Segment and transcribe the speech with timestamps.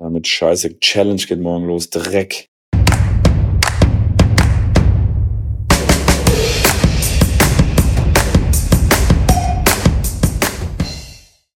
[0.00, 0.80] Ja, mit Scheiße.
[0.80, 1.88] Challenge geht morgen los.
[1.88, 2.48] Dreck.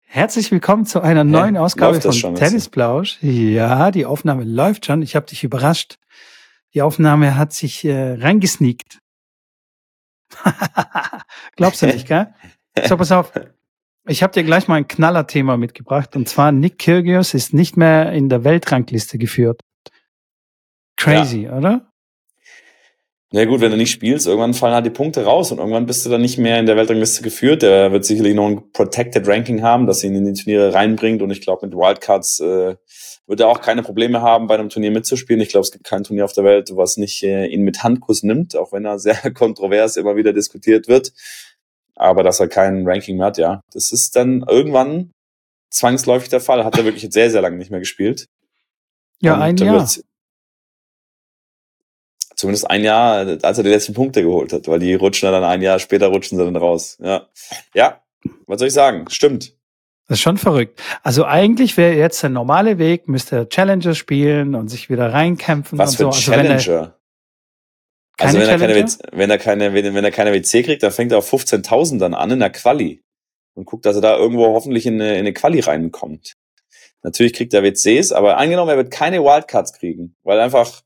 [0.04, 1.61] Herzlich willkommen zu einer neuen Hä?
[1.61, 2.35] Ausgabe von schon?
[2.35, 3.19] Tennisplausch.
[3.22, 5.01] Ja, die Aufnahme läuft schon.
[5.01, 5.99] Ich habe dich überrascht.
[6.75, 9.01] Die Aufnahme hat sich äh, reingesneakt.
[11.57, 12.35] Glaubst du nicht, gell?
[12.87, 13.33] So, pass auf.
[14.09, 16.15] Ich habe dir gleich mal ein Knallerthema mitgebracht.
[16.15, 19.61] Und zwar Nick Kyrgios ist nicht mehr in der Weltrangliste geführt.
[20.97, 21.93] Crazy, oder?
[23.33, 26.07] Na gut, wenn du nicht spielst, irgendwann fallen halt die Punkte raus und irgendwann bist
[26.07, 27.63] du dann nicht mehr in der Weltrangliste geführt.
[27.63, 31.30] Der wird sicherlich noch ein Protected Ranking haben, das ihn in die Turniere reinbringt und
[31.30, 32.77] ich glaube, mit Wildcards äh,
[33.27, 35.43] wird er auch keine Probleme haben, bei einem Turnier mitzuspielen.
[35.43, 38.23] Ich glaube, es gibt kein Turnier auf der Welt, was nicht äh, ihn mit Handkuss
[38.23, 41.13] nimmt, auch wenn er sehr kontrovers immer wieder diskutiert wird.
[41.97, 45.13] Aber dass er kein Ranking mehr hat, ja, das ist dann irgendwann
[45.71, 46.65] zwangsläufig der Fall.
[46.65, 48.27] Hat er wirklich jetzt sehr, sehr lange nicht mehr gespielt.
[49.21, 49.89] Ja, Und ein Jahr.
[52.37, 55.63] Zumindest ein Jahr, als er die letzten Punkte geholt hat, weil die rutschen dann ein
[55.63, 56.99] Jahr später rutschen sie dann raus.
[57.01, 57.29] Ja,
[57.73, 58.03] ja,
[58.47, 59.07] was soll ich sagen?
[59.09, 59.55] Stimmt.
[60.07, 60.81] Das ist schon verrückt.
[61.03, 65.78] Also eigentlich wäre jetzt der normale Weg, müsste er Challenger spielen und sich wieder reinkämpfen
[65.78, 66.08] Was und für so.
[66.10, 66.98] Also er, Challenger.
[68.17, 68.75] Keine also wenn er, keine?
[68.75, 71.98] WC, wenn er keine, wenn, wenn er keine WC kriegt, dann fängt er auf 15.000
[71.98, 73.03] dann an in der Quali
[73.55, 76.34] und guckt, dass er da irgendwo hoffentlich in eine, in eine Quali reinkommt.
[77.03, 80.83] Natürlich kriegt er WCs, aber angenommen, er wird keine Wildcards kriegen, weil einfach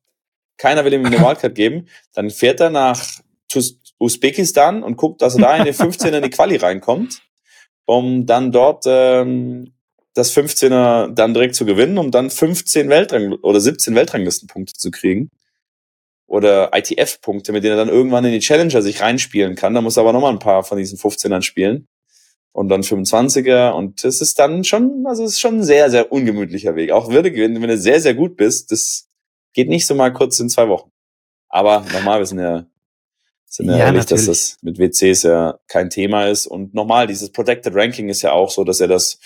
[0.59, 3.03] keiner will ihm eine Wildcard geben, dann fährt er nach
[3.99, 7.23] Usbekistan und guckt, dass er da in die 15er in die Quali reinkommt,
[7.87, 9.73] um dann dort ähm,
[10.15, 15.31] das 15er dann direkt zu gewinnen, um dann 15 Weltrang oder 17 Weltranglistenpunkte zu kriegen
[16.31, 19.75] oder ITF-Punkte, mit denen er dann irgendwann in die Challenger sich reinspielen kann.
[19.75, 21.89] Da muss er aber nochmal ein paar von diesen 15ern spielen.
[22.53, 23.73] Und dann 25er.
[23.73, 26.93] Und das ist dann schon, also es ist schon ein sehr, sehr ungemütlicher Weg.
[26.93, 29.09] Auch würde, wenn, wenn du sehr, sehr gut bist, das
[29.55, 30.93] geht nicht so mal kurz in zwei Wochen.
[31.49, 32.65] Aber nochmal, wir sind ja,
[33.47, 34.57] sind ja, Ja, ehrlich, dass natürlich.
[34.57, 36.47] das mit WCs ja kein Thema ist.
[36.47, 39.19] Und nochmal, dieses Protected Ranking ist ja auch so, dass er das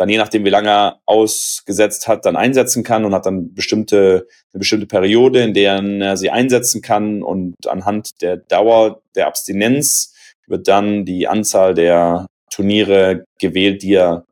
[0.00, 4.26] dann je nachdem, wie lange er ausgesetzt hat, dann einsetzen kann und hat dann bestimmte,
[4.50, 10.14] eine bestimmte Periode, in der er sie einsetzen kann und anhand der Dauer der Abstinenz
[10.46, 14.24] wird dann die Anzahl der Turniere gewählt, die er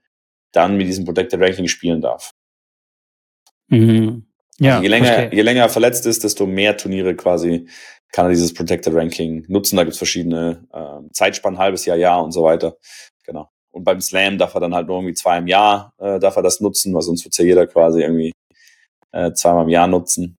[0.53, 2.31] dann mit diesem Protected Ranking spielen darf.
[3.69, 4.25] Mhm.
[4.59, 5.37] Ja, also je länger, verstehe.
[5.37, 7.69] je länger er verletzt ist, desto mehr Turniere quasi
[8.11, 9.77] kann er dieses Protected Ranking nutzen.
[9.77, 12.78] Da gibt's verschiedene äh, Zeitspannen, halbes Jahr, Jahr und so weiter.
[13.25, 13.51] Genau.
[13.71, 16.43] Und beim Slam darf er dann halt nur irgendwie zwei im Jahr, äh, darf er
[16.43, 18.33] das nutzen, weil sonst wird's ja jeder quasi irgendwie
[19.12, 20.37] äh, zweimal im Jahr nutzen.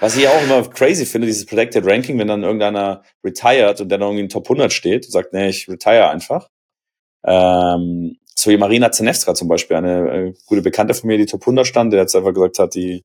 [0.00, 4.00] Was ich auch immer crazy finde, dieses Protected Ranking, wenn dann irgendeiner retired und dann
[4.00, 6.48] irgendwie in Top 100 steht und sagt, nee, ich retire einfach.
[7.24, 11.42] Ähm, so wie Marina Zanevska zum Beispiel, eine äh, gute Bekannte von mir, die Top
[11.42, 13.04] 100 stand, der jetzt einfach gesagt hat, die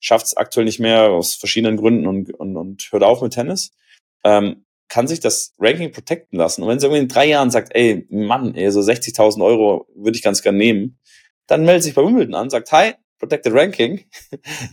[0.00, 3.72] schafft es aktuell nicht mehr aus verschiedenen Gründen und, und, und hört auf mit Tennis,
[4.24, 6.62] ähm, kann sich das Ranking protecten lassen.
[6.62, 10.16] Und wenn sie irgendwie in drei Jahren sagt, ey, Mann, ey, so 60.000 Euro würde
[10.16, 10.98] ich ganz gern nehmen,
[11.46, 14.04] dann meldet sich bei Wimbledon an, sagt, hi, Protected Ranking,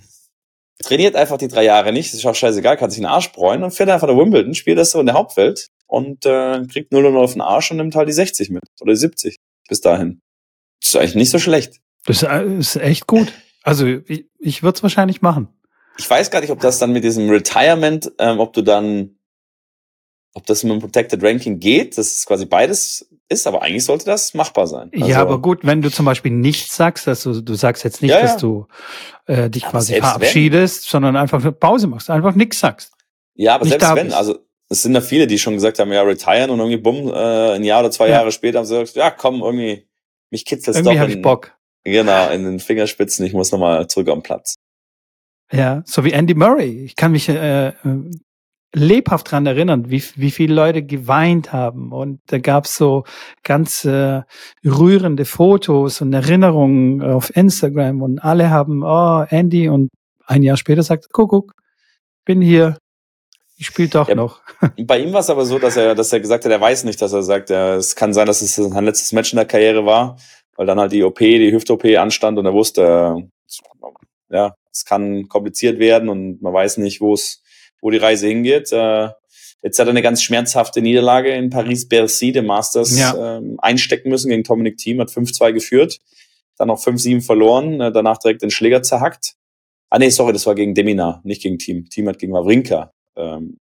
[0.84, 3.72] trainiert einfach die drei Jahre nicht, ist auch scheißegal, kann sich den Arsch bräunen und
[3.72, 7.34] fährt einfach nach Wimbledon, spielt das so in der Hauptwelt und äh, kriegt 0 auf
[7.34, 10.22] den Arsch und nimmt halt die 60 mit oder die 70 bis dahin.
[10.82, 11.80] Das ist eigentlich nicht so schlecht.
[12.06, 13.34] Das äh, ist echt gut.
[13.64, 15.50] Also ich, ich würde es wahrscheinlich machen.
[15.98, 19.17] Ich weiß gar nicht, ob das dann mit diesem Retirement, ähm, ob du dann,
[20.34, 24.06] ob das mit dem Protected Ranking geht, dass es quasi beides ist, aber eigentlich sollte
[24.06, 24.90] das machbar sein.
[24.94, 28.02] Also, ja, aber gut, wenn du zum Beispiel nichts sagst, dass du, du sagst jetzt
[28.02, 28.38] nicht, Ja, dass ja.
[28.40, 28.68] du
[29.26, 30.10] äh, dich Aber quasi selbst wenn.
[30.20, 32.94] verabschiedest, sondern einfach eine Pause machst, einfach nichts sagst.
[33.36, 34.16] Ja, aber selbst wenn, bist.
[34.18, 34.40] also
[34.70, 37.64] es sind da viele, die schon gesagt haben, ja, retiren und irgendwie bumm, äh, ein
[37.64, 38.16] Jahr oder zwei Ja.
[38.18, 39.88] Jahre später haben sie gesagt, ja, komm, irgendwie,
[40.30, 41.54] mich kitzelt Irgendwie doch habe ich Bock.
[41.84, 44.56] genau, in den Fingerspitzen, ich muss nochmal zurück am Platz.
[45.52, 46.84] Ja, so wie Andy Murray.
[46.86, 47.74] Ich kann mich äh, äh,
[48.74, 51.92] lebhaft dran erinnern, wie, wie viele Leute geweint haben.
[51.92, 53.06] Und da gab's so
[53.44, 54.22] ganz äh,
[54.66, 59.90] rührende Fotos und Erinnerungen auf Instagram und alle haben, oh, Andy, und
[60.26, 61.54] ein Jahr später sagt, guck, guck,
[62.26, 62.78] bin hier,
[63.58, 64.42] ich spiele doch Ja, noch.
[64.86, 67.02] Bei ihm war es aber so, dass er, dass er gesagt hat, er weiß nicht,
[67.02, 69.86] dass er sagt, ja, es kann sein, dass es sein letztes Match in der Karriere
[69.86, 70.18] war,
[70.56, 75.28] weil dann halt die OP, die Hüft-OP anstand und er wusste, äh, ja, es kann
[75.28, 77.42] kompliziert werden und man weiß nicht, wo es,
[77.88, 78.74] wo die Reise hingeht.
[78.74, 79.08] Äh,
[79.64, 83.38] jetzt hat er eine ganz schmerzhafte Niederlage in Paris-Bercy, dem Masters, Ja.
[83.38, 86.00] ähm, einstecken müssen gegen Dominic Thiem, hat 5-2 geführt,
[86.58, 89.36] dann noch 5-7 verloren, äh, danach direkt den Schläger zerhackt.
[89.90, 91.90] Ah nee, sorry, das war gegen Demina, nicht gegen Team.
[91.90, 93.58] Team hat gegen Wawrinka ähm,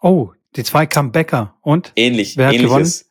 [0.00, 1.56] Oh, die zwei Comebacker.
[1.60, 1.92] Und?
[1.96, 3.10] ähnlich, Wer hat ähnliches.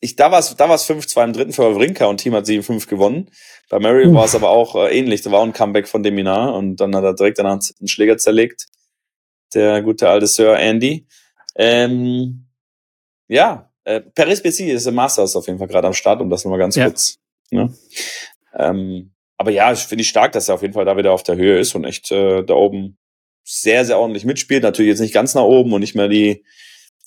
[0.00, 2.88] ich, da war es da war's 5-2 im dritten für Wawrinka und Team hat 7-5
[2.88, 3.30] gewonnen.
[3.68, 5.20] Bei Murray war es aber auch äh, ähnlich.
[5.22, 8.16] Da war auch ein Comeback von Deminar und dann hat er direkt danach einen Schläger
[8.16, 8.66] zerlegt.
[9.54, 11.06] Der gute alte Sir Andy.
[11.54, 12.46] Ähm,
[13.28, 16.44] ja, äh, Paris BC ist im Masters auf jeden Fall gerade am Start, um das
[16.44, 16.86] nochmal ganz ja.
[16.86, 17.18] kurz.
[17.50, 17.72] Ne?
[18.54, 21.22] Ähm, aber ja, ich finde ich stark, dass er auf jeden Fall da wieder auf
[21.22, 22.98] der Höhe ist und echt äh, da oben
[23.44, 24.62] sehr, sehr ordentlich mitspielt.
[24.62, 26.44] Natürlich jetzt nicht ganz nach oben und nicht mehr die,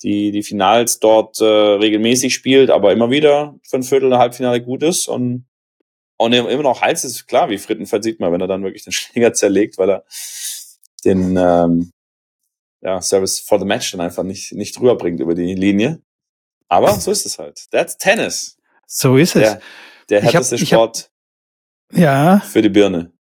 [0.02, 4.62] die, die Finals dort äh, regelmäßig spielt, aber immer wieder für ein Viertel, ein Halbfinale
[4.62, 5.46] gut ist und,
[6.16, 8.92] und immer noch heiß ist, klar, wie Frittenfeld sieht man, wenn er dann wirklich den
[8.94, 10.04] Schläger zerlegt, weil er
[11.04, 11.92] den ähm,
[12.80, 16.02] ja, Service for the Match dann einfach nicht, nicht drüber bringt über die Linie.
[16.68, 17.70] Aber so ist es halt.
[17.70, 18.56] That's Tennis.
[18.86, 19.42] So ist es.
[19.42, 19.60] Der,
[20.08, 21.10] der härteste hab, Sport
[21.92, 22.40] hab, ja.
[22.40, 23.12] für die Birne.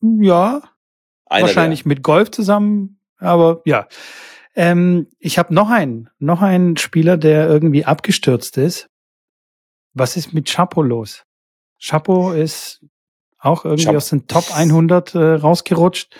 [0.00, 0.62] Ja.
[1.26, 1.88] Einer wahrscheinlich der.
[1.88, 3.86] mit Golf zusammen, aber ja.
[4.56, 8.88] Ähm, ich habe noch einen, noch einen Spieler, der irgendwie abgestürzt ist.
[9.94, 11.24] Was ist mit Chapo los?
[11.80, 12.84] Chapo ist
[13.38, 13.96] auch irgendwie Chapo.
[13.96, 16.14] aus den Top 100 äh, rausgerutscht.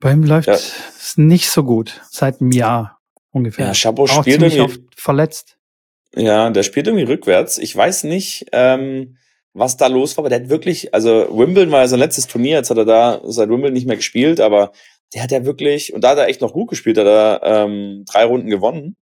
[0.00, 1.22] Bei ihm läuft es ja.
[1.22, 3.00] nicht so gut seit einem Jahr
[3.30, 3.66] ungefähr.
[3.66, 5.56] Ja, Chapo auch spielt irgendwie oft verletzt.
[6.14, 7.58] Ja, der spielt irgendwie rückwärts.
[7.58, 9.18] Ich weiß nicht, ähm,
[9.52, 12.56] was da los war, aber der hat wirklich, also Wimbledon war ja sein letztes Turnier,
[12.56, 14.72] jetzt hat er da seit Wimbledon nicht mehr gespielt, aber
[15.14, 18.04] der hat ja wirklich, und da hat er echt noch gut gespielt, hat er ähm,
[18.10, 18.96] drei Runden gewonnen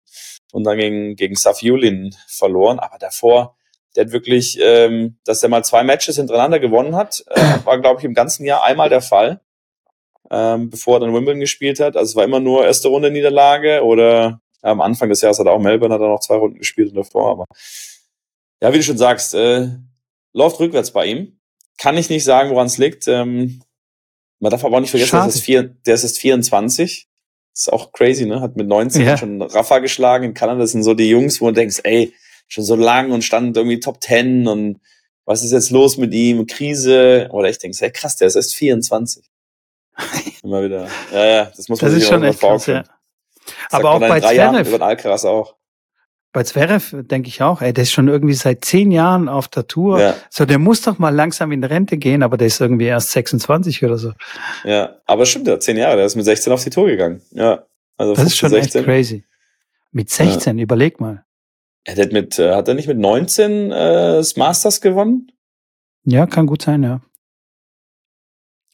[0.52, 3.56] und dann gegen, gegen Safiulin verloren, aber davor,
[3.96, 8.00] der hat wirklich, ähm, dass er mal zwei Matches hintereinander gewonnen hat, äh, war, glaube
[8.00, 9.41] ich, im ganzen Jahr einmal der Fall,
[10.34, 11.96] ähm, bevor er dann Wimbledon gespielt hat.
[11.96, 15.52] Also es war immer nur erste Runde Niederlage oder am Anfang des Jahres hat er
[15.52, 17.44] auch Melbourne, hat er noch zwei Runden gespielt und davor, aber
[18.60, 19.69] ja, wie du schon sagst, äh,
[20.32, 21.38] läuft rückwärts bei ihm.
[21.76, 23.06] Kann ich nicht sagen, woran es liegt.
[23.08, 23.62] Ähm,
[24.40, 25.26] man darf aber auch nicht vergessen, Schade.
[25.26, 27.08] dass vier, der ist jetzt 24.
[27.52, 28.40] Das ist auch crazy, ne?
[28.40, 29.16] Hat mit 19 ja.
[29.16, 30.25] schon Rafa geschlagen.
[30.25, 32.14] In Kanada das sind so die Jungs, wo du denkst, ey,
[32.48, 34.81] schon so lang und stand irgendwie Top 10 und
[35.25, 36.46] was ist jetzt los mit ihm?
[36.46, 37.28] Krise.
[37.32, 39.25] Oder ich denke, ey, krass, der ist erst 24.
[40.43, 40.88] Immer wieder.
[41.12, 42.85] Ja, ja, das muss man das sich ist schon echt krass, ja.
[43.70, 44.75] Aber auch bei Zverev.
[44.75, 45.56] Über Alcaraz auch.
[46.32, 49.69] Bei Zverev denke ich auch, ey, der ist schon irgendwie seit zehn Jahren auf der
[49.69, 50.00] Tour.
[50.00, 50.17] Ja.
[50.31, 53.85] So, der muss doch mal langsam in Rente gehen, aber der ist irgendwie erst 26
[53.85, 54.12] oder so.
[54.64, 57.23] Ja, aber stimmt, der hat zehn Jahre, der ist mit 16 auf die Tour gegangen.
[57.31, 57.64] Ja.
[57.96, 58.81] Also das ist schon 16.
[58.81, 59.25] echt crazy.
[59.93, 60.62] Mit 16, ja.
[60.64, 61.25] überleg mal.
[61.85, 65.31] Er hat, mit, äh, hat er nicht mit 19 äh, das Masters gewonnen?
[66.05, 67.00] Ja, kann gut sein, ja.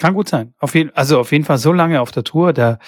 [0.00, 0.55] Kann gut sein.
[0.58, 2.79] Auf jeden, also auf jeden Fall so lange auf der Tour, da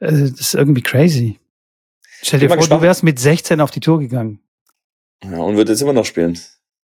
[0.00, 1.38] äh, das ist irgendwie crazy.
[2.22, 2.80] Stell dir vor, gespannt.
[2.80, 4.40] du wärst mit 16 auf die Tour gegangen.
[5.22, 6.38] Ja, und wird jetzt immer noch spielen.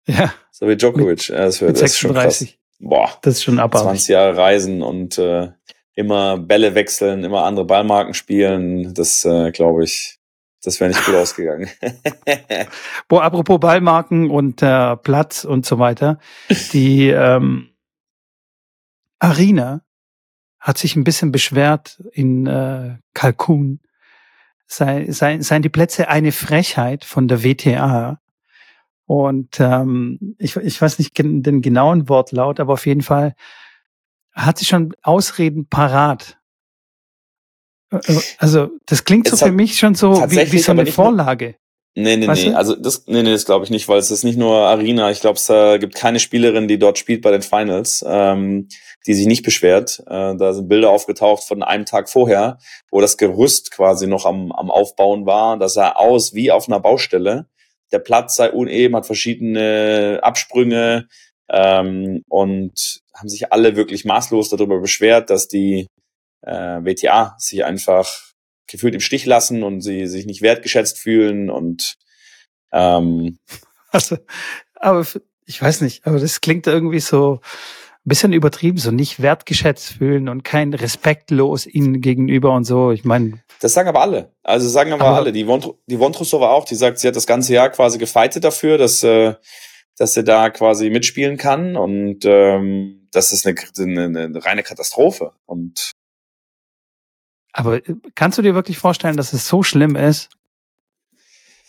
[0.06, 0.32] Ja.
[0.50, 1.28] So wie Djokovic.
[1.28, 2.46] Ja, das, wird, das ist schon krass.
[2.78, 3.10] Boah.
[3.22, 3.88] Das ist schon abartig.
[3.88, 5.49] 20 Jahre reisen und äh,
[5.94, 8.93] immer Bälle wechseln, immer andere Ballmarken spielen.
[8.93, 10.19] Das äh, glaube ich,
[10.62, 11.70] das wäre nicht gut ausgegangen.
[13.08, 16.19] Boah, apropos Ballmarken und äh, Platz und so weiter.
[16.72, 17.72] Die ähm,
[19.23, 19.83] Arena
[20.59, 23.81] hat sich ein bisschen beschwert in äh, Kalkun,
[24.67, 28.21] sei, sei, seien die Plätze eine Frechheit von der WTA.
[29.07, 33.35] Und ähm, ich, ich weiß nicht den genauen Wortlaut, aber auf jeden Fall
[34.33, 36.39] hat sie schon Ausreden parat.
[38.39, 41.57] Also das klingt so für mich schon so wie, wie so eine Vorlage.
[41.95, 42.51] Nee, nee, weißt nee.
[42.51, 42.57] Du?
[42.57, 45.11] Also das, nee, nee, das glaube ich nicht, weil es ist nicht nur Arena.
[45.11, 48.69] Ich glaube, es äh, gibt keine Spielerin, die dort spielt bei den Finals, ähm,
[49.06, 50.02] die sich nicht beschwert.
[50.06, 52.59] Äh, da sind Bilder aufgetaucht von einem Tag vorher,
[52.90, 55.59] wo das Gerüst quasi noch am, am Aufbauen war.
[55.59, 57.47] Das sah aus wie auf einer Baustelle.
[57.90, 61.09] Der Platz sei uneben, hat verschiedene Absprünge
[61.50, 65.88] ähm, und haben sich alle wirklich maßlos darüber beschwert, dass die
[66.42, 68.32] äh, WTA sich einfach
[68.66, 71.97] gefühlt im Stich lassen und sie sich nicht wertgeschätzt fühlen und
[72.73, 73.38] ähm,
[73.90, 74.16] also,
[74.75, 75.06] aber
[75.44, 77.40] ich weiß nicht, aber das klingt irgendwie so
[78.04, 82.90] bisschen übertrieben, so nicht wertgeschätzt fühlen und kein respektlos ihnen gegenüber und so.
[82.90, 83.42] Ich meine.
[83.61, 84.32] Das sagen aber alle.
[84.42, 85.32] Also sagen aber, aber alle.
[85.32, 89.02] Die, Wont die auch, die sagt, sie hat das ganze Jahr quasi gefeitet dafür, dass,
[89.04, 89.35] äh,
[89.97, 95.32] dass sie da quasi mitspielen kann und ähm, das ist eine, eine, eine reine Katastrophe.
[95.47, 95.92] Und
[97.52, 100.30] aber äh, kannst du dir wirklich vorstellen, dass es so schlimm ist?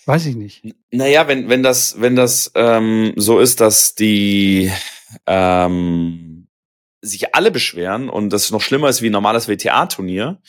[0.05, 0.63] Weiß ich nicht.
[0.91, 4.71] Naja, wenn, wenn das, wenn das ähm, so ist, dass die
[5.27, 6.47] ähm,
[7.01, 10.39] sich alle beschweren und das noch schlimmer ist wie ein normales WTA-Turnier,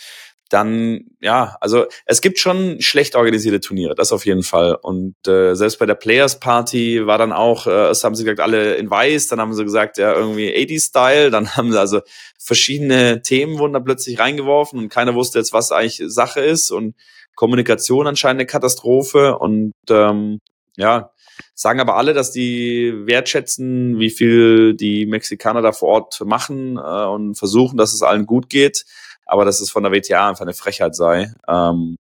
[0.51, 4.77] dann, ja, also es gibt schon schlecht organisierte Turniere, das auf jeden Fall.
[4.81, 8.41] Und äh, selbst bei der Players Party war dann auch, äh, erst haben sie gesagt,
[8.41, 12.03] alle in weiß, dann haben sie gesagt, ja, irgendwie 80-Style, dann haben sie also
[12.39, 16.95] verschiedene Themen wurden da plötzlich reingeworfen und keiner wusste jetzt, was eigentlich Sache ist und
[17.35, 20.39] Kommunikation anscheinend eine Katastrophe und ähm,
[20.77, 21.11] ja,
[21.55, 27.07] sagen aber alle, dass die wertschätzen, wie viel die Mexikaner da vor Ort machen äh,
[27.07, 28.85] und versuchen, dass es allen gut geht
[29.27, 31.97] aber dass es von der WTA einfach eine Frechheit sei, ähm,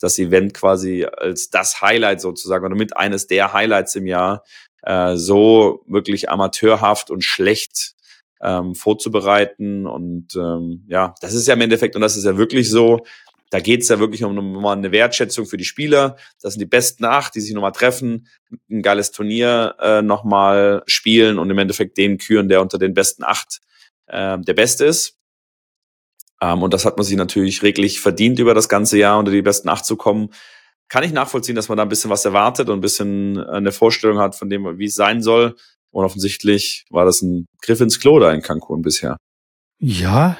[0.00, 4.44] das Event quasi als das Highlight sozusagen oder mit eines der Highlights im Jahr
[4.82, 7.94] äh, so wirklich amateurhaft und schlecht
[8.42, 9.86] ähm, vorzubereiten.
[9.86, 13.06] Und ähm, ja, das ist ja im Endeffekt, und das ist ja wirklich so,
[13.54, 16.16] da geht's ja wirklich um nochmal eine Wertschätzung für die Spieler.
[16.42, 18.26] Das sind die besten acht, die sich nochmal treffen,
[18.68, 23.22] ein geiles Turnier äh, nochmal spielen und im Endeffekt den küren, der unter den besten
[23.22, 23.60] acht
[24.06, 25.20] äh, der Beste ist.
[26.40, 29.40] Ähm, und das hat man sich natürlich reglich verdient, über das ganze Jahr unter die
[29.40, 30.30] besten acht zu kommen.
[30.88, 33.70] Kann ich nachvollziehen, dass man da ein bisschen was erwartet und ein bisschen äh, eine
[33.70, 35.54] Vorstellung hat von dem, wie es sein soll.
[35.92, 39.16] Und offensichtlich war das ein Griff ins Klo da in Cancun bisher.
[39.78, 40.38] Ja,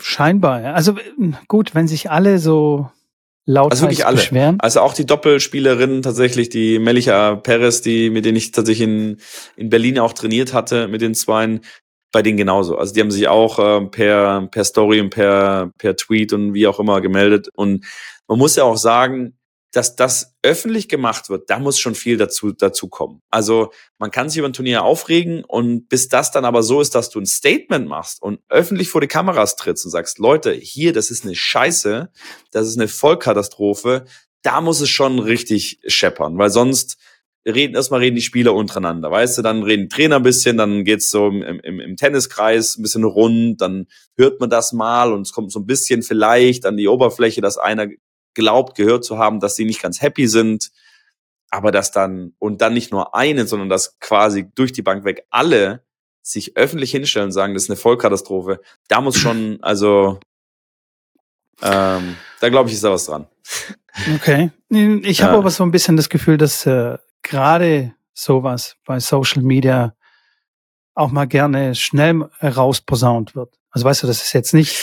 [0.00, 0.74] scheinbar.
[0.74, 0.96] Also
[1.48, 2.88] gut, wenn sich alle so
[3.48, 4.16] laut also wirklich alle.
[4.16, 4.58] beschweren.
[4.60, 9.16] Also auch die Doppelspielerinnen tatsächlich, die Melicha Perez, die mit denen ich tatsächlich in,
[9.56, 11.60] in Berlin auch trainiert hatte, mit den Zweien,
[12.12, 12.76] bei denen genauso.
[12.76, 16.66] Also die haben sich auch äh, per, per Story und per, per Tweet und wie
[16.66, 17.48] auch immer gemeldet.
[17.54, 17.86] Und
[18.26, 19.37] man muss ja auch sagen,
[19.72, 23.20] dass das öffentlich gemacht wird, da muss schon viel dazu, dazu kommen.
[23.30, 26.94] Also man kann sich über ein Turnier aufregen und bis das dann aber so ist,
[26.94, 30.92] dass du ein Statement machst und öffentlich vor die Kameras trittst und sagst, Leute, hier,
[30.92, 32.10] das ist eine Scheiße,
[32.50, 34.06] das ist eine Vollkatastrophe,
[34.42, 36.96] da muss es schon richtig scheppern, weil sonst
[37.44, 41.10] reden, erstmal reden die Spieler untereinander, weißt du, dann reden Trainer ein bisschen, dann geht's
[41.10, 45.32] so im, im, im Tenniskreis ein bisschen rund, dann hört man das mal und es
[45.32, 47.88] kommt so ein bisschen vielleicht an die Oberfläche, dass einer
[48.38, 50.70] glaubt, gehört zu haben, dass sie nicht ganz happy sind,
[51.50, 55.26] aber dass dann, und dann nicht nur eine, sondern dass quasi durch die Bank weg
[55.30, 55.84] alle
[56.22, 60.20] sich öffentlich hinstellen und sagen, das ist eine Vollkatastrophe, da muss schon, also,
[61.60, 63.26] ähm, da glaube ich, ist da was dran.
[64.14, 64.50] Okay.
[64.70, 65.38] Ich habe ja.
[65.38, 69.96] aber so ein bisschen das Gefühl, dass äh, gerade sowas bei Social Media
[70.94, 73.58] auch mal gerne schnell rausposaunt wird.
[73.70, 74.78] Also weißt du, das ist jetzt nicht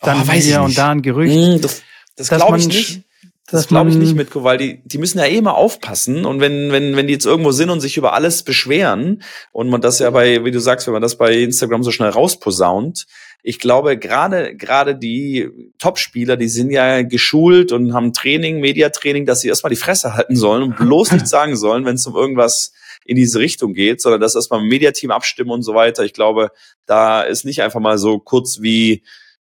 [0.00, 1.36] dann oh, hier und da ein Gerücht.
[1.36, 1.82] Mm, das
[2.28, 3.02] das glaube ich nicht.
[3.50, 6.24] Das glaube ich nicht, Mitko, weil die, die müssen ja eh immer aufpassen.
[6.24, 9.80] Und wenn, wenn, wenn die jetzt irgendwo sind und sich über alles beschweren und man
[9.80, 13.06] das ja bei, wie du sagst, wenn man das bei Instagram so schnell rausposaunt,
[13.42, 15.48] ich glaube, gerade, gerade die
[15.78, 20.36] Topspieler, die sind ja geschult und haben Training, Mediatraining, dass sie erstmal die Fresse halten
[20.36, 22.72] sollen und bloß nichts sagen sollen, wenn es um irgendwas
[23.04, 26.04] in diese Richtung geht, sondern dass erstmal im Mediateam abstimmen und so weiter.
[26.04, 26.52] Ich glaube,
[26.86, 29.02] da ist nicht einfach mal so kurz wie,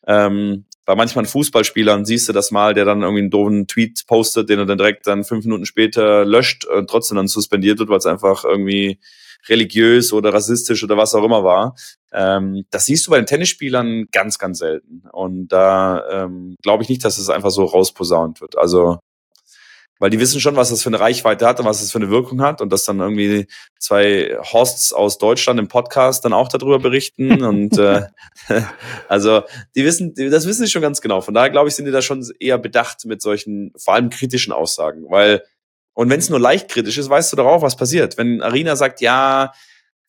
[0.07, 4.49] ähm, bei manchmal Fußballspielern siehst du das mal, der dann irgendwie einen doofen Tweet postet,
[4.49, 7.99] den er dann direkt dann fünf Minuten später löscht und trotzdem dann suspendiert wird, weil
[7.99, 8.99] es einfach irgendwie
[9.47, 11.75] religiös oder rassistisch oder was auch immer war.
[12.11, 15.03] Ähm, das siehst du bei den Tennisspielern ganz, ganz selten.
[15.13, 18.57] Und da ähm, glaube ich nicht, dass es einfach so rausposaunt wird.
[18.57, 18.99] Also
[20.01, 22.09] weil die wissen schon, was das für eine Reichweite hat und was das für eine
[22.09, 23.45] Wirkung hat und dass dann irgendwie
[23.77, 28.07] zwei Hosts aus Deutschland im Podcast dann auch darüber berichten und äh,
[29.07, 29.43] also
[29.75, 31.21] die wissen, das wissen sie schon ganz genau.
[31.21, 34.51] Von daher glaube ich, sind die da schon eher bedacht mit solchen vor allem kritischen
[34.51, 35.43] Aussagen, weil
[35.93, 38.17] und wenn es nur leicht kritisch ist, weißt du doch auch, was passiert.
[38.17, 39.51] Wenn Arena sagt, ja,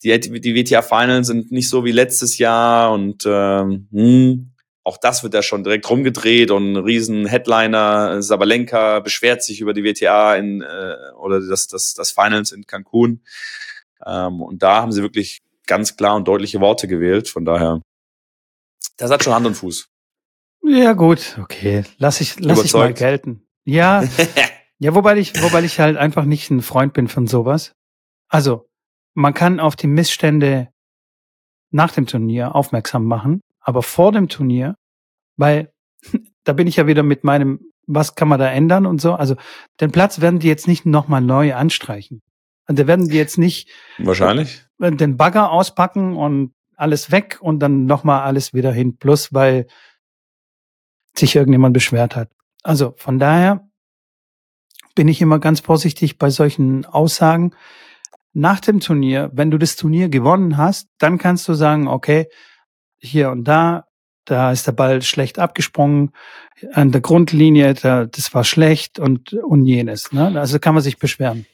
[0.02, 4.51] die, die WTA Finals sind nicht so wie letztes Jahr und ähm, hm,
[4.84, 9.74] auch das wird ja schon direkt rumgedreht und ein riesen Headliner, Sabalenka beschwert sich über
[9.74, 13.22] die WTA in, äh, oder das, das, das Finals in Cancun.
[14.04, 17.28] Ähm, und da haben sie wirklich ganz klar und deutliche Worte gewählt.
[17.28, 17.80] Von daher,
[18.96, 19.88] das hat schon Hand und Fuß.
[20.64, 21.84] Ja, gut, okay.
[21.98, 23.46] Lass ich, lass ich mal gelten.
[23.64, 24.02] Ja.
[24.78, 27.72] ja, wobei ich, wobei ich halt einfach nicht ein Freund bin von sowas.
[28.28, 28.68] Also,
[29.14, 30.68] man kann auf die Missstände
[31.70, 34.76] nach dem Turnier aufmerksam machen aber vor dem Turnier,
[35.36, 35.72] weil
[36.44, 39.14] da bin ich ja wieder mit meinem, was kann man da ändern und so.
[39.14, 39.36] Also
[39.80, 42.22] den Platz werden die jetzt nicht nochmal neu anstreichen.
[42.68, 47.86] Und da werden die jetzt nicht wahrscheinlich den Bagger auspacken und alles weg und dann
[47.86, 49.66] nochmal alles wieder hin, plus weil
[51.16, 52.30] sich irgendjemand beschwert hat.
[52.62, 53.68] Also von daher
[54.94, 57.54] bin ich immer ganz vorsichtig bei solchen Aussagen.
[58.32, 62.28] Nach dem Turnier, wenn du das Turnier gewonnen hast, dann kannst du sagen, okay,
[63.02, 63.86] hier und da,
[64.24, 66.12] da ist der Ball schlecht abgesprungen,
[66.72, 70.12] an der Grundlinie, da, das war schlecht und, und jenes.
[70.12, 70.38] Ne?
[70.38, 71.46] Also kann man sich beschweren.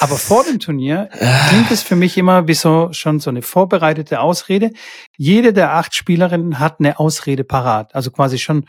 [0.00, 1.10] Aber vor dem Turnier
[1.48, 4.70] klingt es für mich immer wie so schon so eine vorbereitete Ausrede.
[5.16, 8.64] Jede der acht Spielerinnen hat eine Ausrede parat, also quasi schon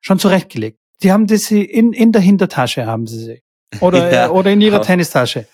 [0.00, 0.78] schon zurechtgelegt.
[1.02, 3.42] Die haben das in in der Hintertasche haben sie sie
[3.80, 5.48] oder ja, oder in ihrer Tennistasche.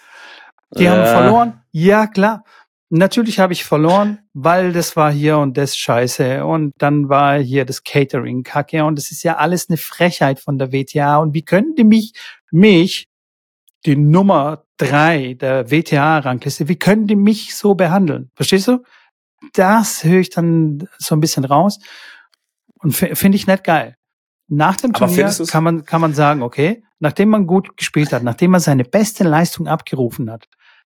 [0.77, 0.91] Die ja.
[0.91, 1.63] haben verloren.
[1.71, 2.45] Ja klar.
[2.89, 7.65] Natürlich habe ich verloren, weil das war hier und das Scheiße und dann war hier
[7.65, 11.43] das Catering Kacke und das ist ja alles eine Frechheit von der WTA und wie
[11.43, 12.13] können die mich
[12.53, 13.09] mich
[13.87, 18.31] die Nummer drei der WTA-Rangliste, wie können die mich so behandeln?
[18.35, 18.85] Verstehst du?
[19.53, 21.81] Das höre ich dann so ein bisschen raus
[22.81, 23.97] und finde ich nicht geil.
[24.49, 28.23] Nach dem Aber Turnier kann man, kann man sagen, okay, nachdem man gut gespielt hat,
[28.23, 30.47] nachdem man seine beste Leistung abgerufen hat,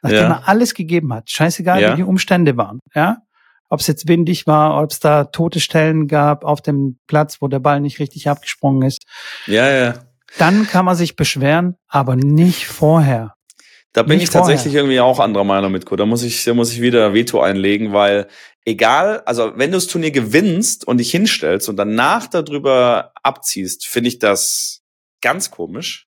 [0.05, 0.41] nachdem ja.
[0.41, 1.91] er alles gegeben hat, scheißegal, ja.
[1.91, 3.17] wie die Umstände waren, ja,
[3.69, 7.47] ob es jetzt windig war, ob es da tote Stellen gab auf dem Platz, wo
[7.47, 9.03] der Ball nicht richtig abgesprungen ist.
[9.47, 9.93] Ja, ja.
[10.37, 13.33] Dann kann man sich beschweren, aber nicht vorher.
[13.93, 14.81] Da bin nicht ich tatsächlich vorher.
[14.81, 16.01] irgendwie auch anderer Meinung mit Kurt.
[16.01, 18.27] Da muss ich, da muss ich wieder Veto einlegen, weil
[18.65, 24.09] egal, also wenn du das Turnier gewinnst und dich hinstellst und danach darüber abziehst, finde
[24.09, 24.81] ich das
[25.21, 26.07] ganz komisch.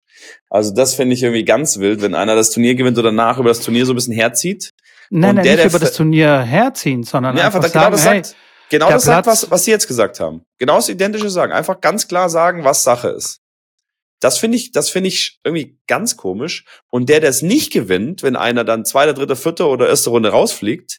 [0.50, 3.48] Also das finde ich irgendwie ganz wild, wenn einer das Turnier gewinnt oder danach über
[3.48, 4.72] das Turnier so ein bisschen herzieht.
[5.10, 8.04] Nein, nein, der, nicht über das Turnier herziehen, sondern nee, einfach, einfach genau sagen, das
[8.04, 8.36] hey, sagt,
[8.68, 10.42] genau das sagt, was, was Sie jetzt gesagt haben.
[10.58, 11.52] Genau das Identische sagen.
[11.52, 13.40] Einfach ganz klar sagen, was Sache ist.
[14.20, 16.64] Das finde ich, das finde ich irgendwie ganz komisch.
[16.90, 20.30] Und der, der es nicht gewinnt, wenn einer dann zweite, dritte, vierte oder erste Runde
[20.30, 20.98] rausfliegt,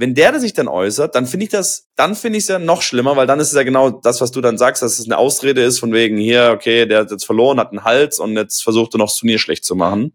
[0.00, 2.58] wenn der, der sich dann äußert, dann finde ich das, dann finde ich es ja
[2.58, 5.04] noch schlimmer, weil dann ist es ja genau das, was du dann sagst, dass es
[5.04, 8.34] eine Ausrede ist von wegen hier, okay, der hat jetzt verloren, hat einen Hals und
[8.34, 10.14] jetzt versucht er noch das Turnier schlecht zu machen.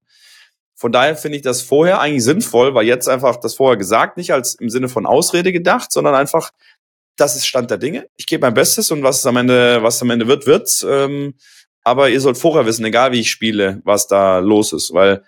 [0.73, 4.33] Von daher finde ich das vorher eigentlich sinnvoll, weil jetzt einfach das vorher gesagt, nicht
[4.33, 6.49] als im Sinne von Ausrede gedacht, sondern einfach,
[7.15, 8.07] das ist Stand der Dinge.
[8.15, 10.83] Ich gebe mein Bestes und was am Ende, was am Ende wird, wird.
[10.89, 11.35] Ähm,
[11.83, 15.23] aber ihr sollt vorher wissen, egal wie ich spiele, was da los ist, weil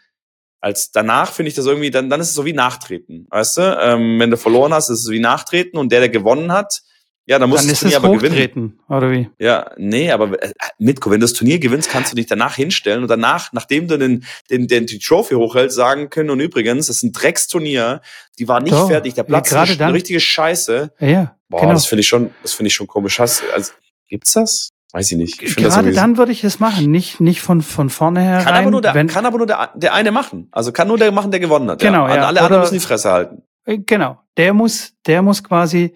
[0.60, 3.62] als danach finde ich das irgendwie, dann, dann ist es so wie Nachtreten, weißt du?
[3.82, 6.82] Ähm, wenn du verloren hast, ist es wie Nachtreten und der, der gewonnen hat,
[7.28, 8.80] ja, dann muss dann das Turnier aber gewinnen.
[8.88, 9.30] Oder wie?
[9.38, 13.02] Ja, nee, aber äh, Mitko, wenn du das Turnier gewinnst, kannst du dich danach hinstellen
[13.02, 16.98] und danach, nachdem du den, den, den die Trophy hochhältst, sagen können, und übrigens, das
[16.98, 18.02] ist ein Drecksturnier,
[18.40, 20.94] die war nicht Doch, fertig, der Platz ja, ist eine richtige Scheiße.
[21.02, 21.74] Ja, Boah, genau.
[21.74, 23.20] das finde ich schon, das finde ich schon komisch.
[23.20, 23.74] Hast, also,
[24.08, 24.70] gibt's das?
[24.94, 25.42] Weiß ich nicht.
[25.42, 28.42] Ich Gerade dann würde ich es machen, nicht, nicht von, von vorne her.
[28.44, 30.48] Kann aber nur, der, wenn, kann aber nur der, der eine machen.
[30.52, 31.80] Also kann nur der machen, der gewonnen hat.
[31.80, 32.16] Genau, ja.
[32.16, 32.28] ja.
[32.28, 33.44] Alle anderen müssen die Fresse halten.
[33.66, 34.20] Äh, genau.
[34.38, 35.94] Der muss, der muss quasi,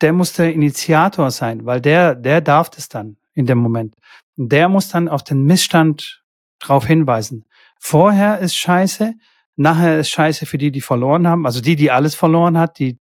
[0.00, 3.94] der muss der Initiator sein, weil der, der darf das dann in dem Moment.
[4.36, 6.22] Und der muss dann auf den Missstand
[6.60, 7.44] drauf hinweisen.
[7.78, 9.14] Vorher ist scheiße,
[9.56, 11.44] nachher ist scheiße für die, die verloren haben.
[11.44, 12.98] Also die, die alles verloren hat, die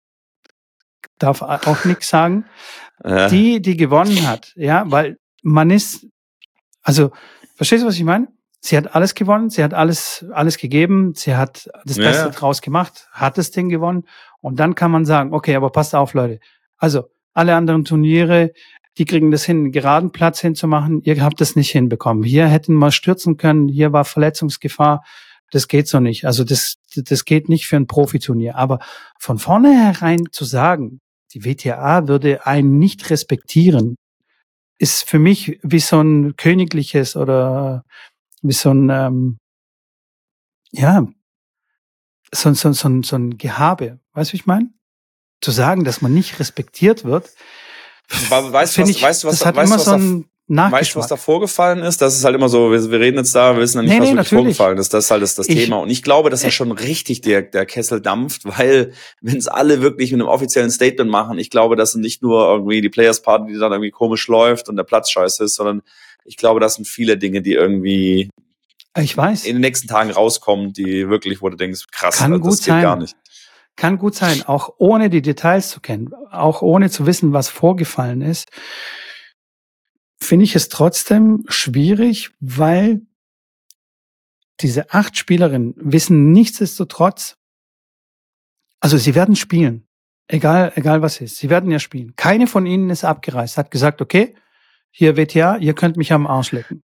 [1.18, 2.44] darf auch nichts sagen.
[3.04, 3.28] Ja.
[3.28, 6.06] Die, die gewonnen hat, ja, weil man ist,
[6.82, 7.10] also,
[7.56, 8.28] verstehst du, was ich meine?
[8.60, 12.60] Sie hat alles gewonnen, sie hat alles, alles gegeben, sie hat das ja, Beste draus
[12.60, 14.04] gemacht, hat das Ding gewonnen
[14.42, 16.40] und dann kann man sagen, okay, aber passt auf, Leute.
[16.76, 18.52] Also, alle anderen Turniere,
[18.98, 22.22] die kriegen das hin, einen geraden Platz hinzumachen, ihr habt das nicht hinbekommen.
[22.22, 25.02] Hier hätten wir stürzen können, hier war Verletzungsgefahr,
[25.50, 26.26] das geht so nicht.
[26.26, 28.56] Also das, das geht nicht für ein Profiturnier.
[28.56, 28.78] Aber
[29.18, 31.00] von vornherein zu sagen,
[31.32, 33.96] die WTA würde einen nicht respektieren,
[34.78, 37.84] ist für mich wie so ein königliches oder
[38.42, 39.38] wie so ein, ähm,
[40.72, 41.06] ja,
[42.32, 44.00] so, so, so, so ein Gehabe.
[44.12, 44.70] Weißt du, wie ich meine?
[45.40, 47.30] Zu sagen, dass man nicht respektiert wird.
[48.08, 50.96] Weißt du, was, ich, weißt du, was, das hat weißt, immer was so ein Weißt
[50.96, 52.02] du, was da vorgefallen ist?
[52.02, 54.00] Das ist halt immer so, wir, wir reden jetzt da, wir wissen ja nicht, nee,
[54.00, 54.56] was nee, wirklich natürlich.
[54.56, 54.92] vorgefallen ist.
[54.92, 55.76] Das ist halt das, das ich, Thema.
[55.76, 59.80] Und ich glaube, dass da schon richtig der, der Kessel dampft, weil wenn es alle
[59.80, 63.52] wirklich mit einem offiziellen Statement machen, ich glaube, dass nicht nur irgendwie die Players Party,
[63.52, 65.82] die dann irgendwie komisch läuft und der Platz scheiße ist, sondern
[66.24, 68.28] ich glaube, das sind viele Dinge, die irgendwie
[68.96, 69.44] ich weiß.
[69.44, 72.64] in den nächsten Tagen rauskommen, die wirklich, wo du denkst, krass, Kann das gut geht
[72.64, 72.82] sein.
[72.82, 73.14] gar nicht.
[73.76, 78.20] Kann gut sein, auch ohne die Details zu kennen, auch ohne zu wissen, was vorgefallen
[78.20, 78.48] ist
[80.22, 83.02] finde ich es trotzdem schwierig, weil
[84.61, 87.37] diese acht Spielerinnen wissen nichtsdestotrotz,
[88.80, 89.87] also sie werden spielen.
[90.28, 91.37] Egal, egal was ist.
[91.37, 92.14] Sie werden ja spielen.
[92.14, 94.35] Keine von ihnen ist abgereist, hat gesagt, okay,
[94.92, 96.83] hier WTA, ihr könnt mich am Arsch lecken.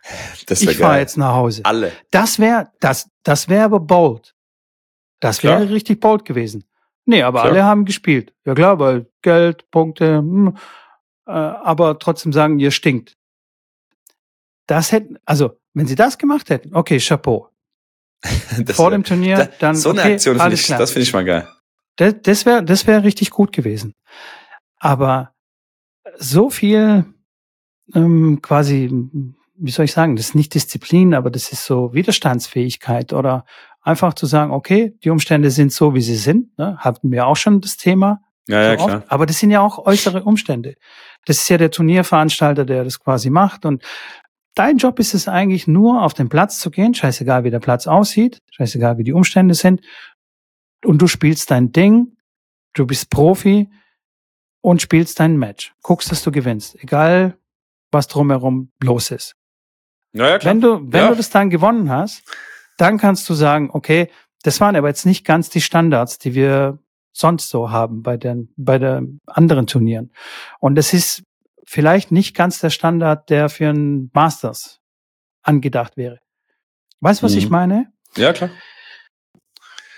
[0.47, 1.65] Das ich fahre jetzt nach Hause.
[1.65, 1.93] Alle.
[2.11, 4.35] Das wäre, das, das wäre aber bold.
[5.21, 6.65] Das wäre richtig bold gewesen.
[7.05, 7.53] Nee, aber klar.
[7.53, 8.33] alle haben gespielt.
[8.45, 10.57] Ja klar, weil Geld, Punkte, hm,
[11.27, 13.17] äh, aber trotzdem sagen, ihr stinkt
[14.67, 17.49] das hätten, also wenn sie das gemacht hätten, okay, Chapeau.
[18.73, 20.79] Vor wär, dem Turnier, da, dann so eine okay, Aktion finde ich, klar.
[20.79, 21.49] das finde ich mal geil.
[21.97, 23.95] Das, das wäre, das wäre richtig gut gewesen.
[24.79, 25.35] Aber
[26.19, 27.05] so viel
[27.95, 28.91] ähm, quasi,
[29.57, 33.45] wie soll ich sagen, das ist nicht Disziplin, aber das ist so Widerstandsfähigkeit oder
[33.83, 36.57] einfach zu sagen, okay, die Umstände sind so, wie sie sind.
[36.59, 36.77] Ne?
[36.79, 38.21] Hatten wir auch schon das Thema.
[38.49, 38.99] Ja, ja, so klar.
[38.99, 39.13] oft.
[39.13, 40.77] Aber das sind ja auch äußere Umstände.
[41.27, 43.65] Das ist ja der Turnierveranstalter, der das quasi macht.
[43.65, 43.83] Und
[44.55, 47.87] dein Job ist es eigentlich nur, auf den Platz zu gehen, scheißegal, wie der Platz
[47.87, 49.81] aussieht, scheißegal, wie die Umstände sind.
[50.85, 52.17] Und du spielst dein Ding,
[52.75, 53.69] du bist Profi
[54.61, 55.75] und spielst dein Match.
[55.83, 57.37] Guckst, dass du gewinnst, egal
[57.91, 59.35] was drumherum los ist.
[60.13, 60.55] Ja, ja, klar.
[60.55, 61.09] Wenn du, wenn Ja.
[61.11, 62.23] du das dann gewonnen hast,
[62.79, 64.11] dann kannst du sagen, okay,
[64.43, 66.79] das waren aber jetzt nicht ganz die Standards, die wir
[67.13, 70.11] sonst so haben bei den, bei den anderen Turnieren.
[70.59, 71.23] Und das ist
[71.73, 74.81] vielleicht nicht ganz der Standard, der für ein Masters
[75.43, 76.19] angedacht wäre.
[77.01, 77.39] Weißt du, was Mhm.
[77.39, 77.93] ich meine?
[78.17, 78.51] ja, klar.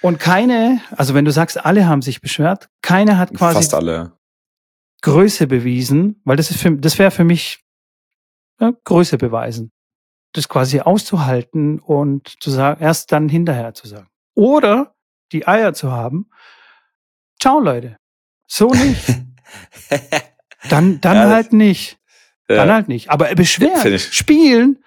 [0.00, 4.12] Und keine, also wenn du sagst, alle haben sich beschwert, keine hat quasi Fast alle.
[5.02, 7.64] Größe bewiesen, weil das ist für, das wäre für mich
[8.60, 9.72] ja, Größe beweisen.
[10.32, 14.08] Das quasi auszuhalten und zu sagen, erst dann hinterher zu sagen.
[14.34, 14.94] Oder
[15.32, 16.30] die Eier zu haben,
[17.40, 17.96] ciao Leute,
[18.46, 19.08] so nicht,
[20.68, 21.98] dann, dann Ja, halt nicht,
[22.48, 22.74] dann Ja.
[22.74, 23.10] halt nicht.
[23.10, 24.78] Aber beschweren, spielen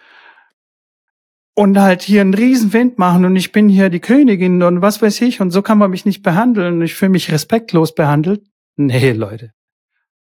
[1.56, 5.22] und halt hier einen Riesenwind machen und ich bin hier die Königin und was weiß
[5.22, 8.44] ich und so kann man mich nicht behandeln und ich fühle mich respektlos behandelt.
[8.76, 9.54] Nee, Leute.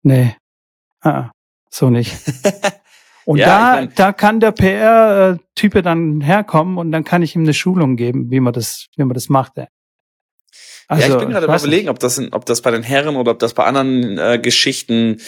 [0.02, 0.36] Nee.
[1.02, 1.30] Ah,
[1.70, 2.16] so nicht.
[3.26, 7.36] Und Ja, da, ich mein- da kann der PR-Type dann herkommen und dann kann ich
[7.36, 9.56] ihm eine Schulung geben, wie man das, wie man das macht.
[9.60, 9.68] Ey.
[10.98, 13.32] Ja, ich bin gerade weiß überlegen, ob das, in, ob das bei den Herren oder
[13.32, 15.22] ob das bei anderen äh, Geschichten,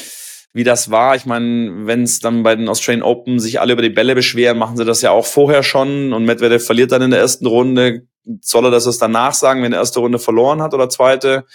[0.53, 1.15] wie das war.
[1.15, 4.57] Ich meine, wenn es dann bei den Australian Open sich alle über die Bälle beschweren,
[4.57, 8.07] machen sie das ja auch vorher schon und Medvedev verliert dann in der ersten Runde.
[8.41, 11.45] Soll er das erst danach sagen, wenn er erste Runde verloren hat oder zweite?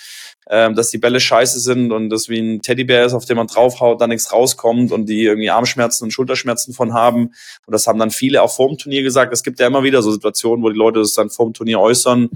[0.49, 3.49] Ähm, dass die Bälle scheiße sind und das wie ein Teddybär ist, auf den man
[3.49, 7.33] draufhaut, da nichts rauskommt und die irgendwie Armschmerzen und Schulterschmerzen von haben.
[7.67, 9.33] Und das haben dann viele auch vor dem Turnier gesagt.
[9.33, 11.81] Es gibt ja immer wieder so Situationen, wo die Leute das dann vor dem Turnier
[11.81, 12.31] äußern,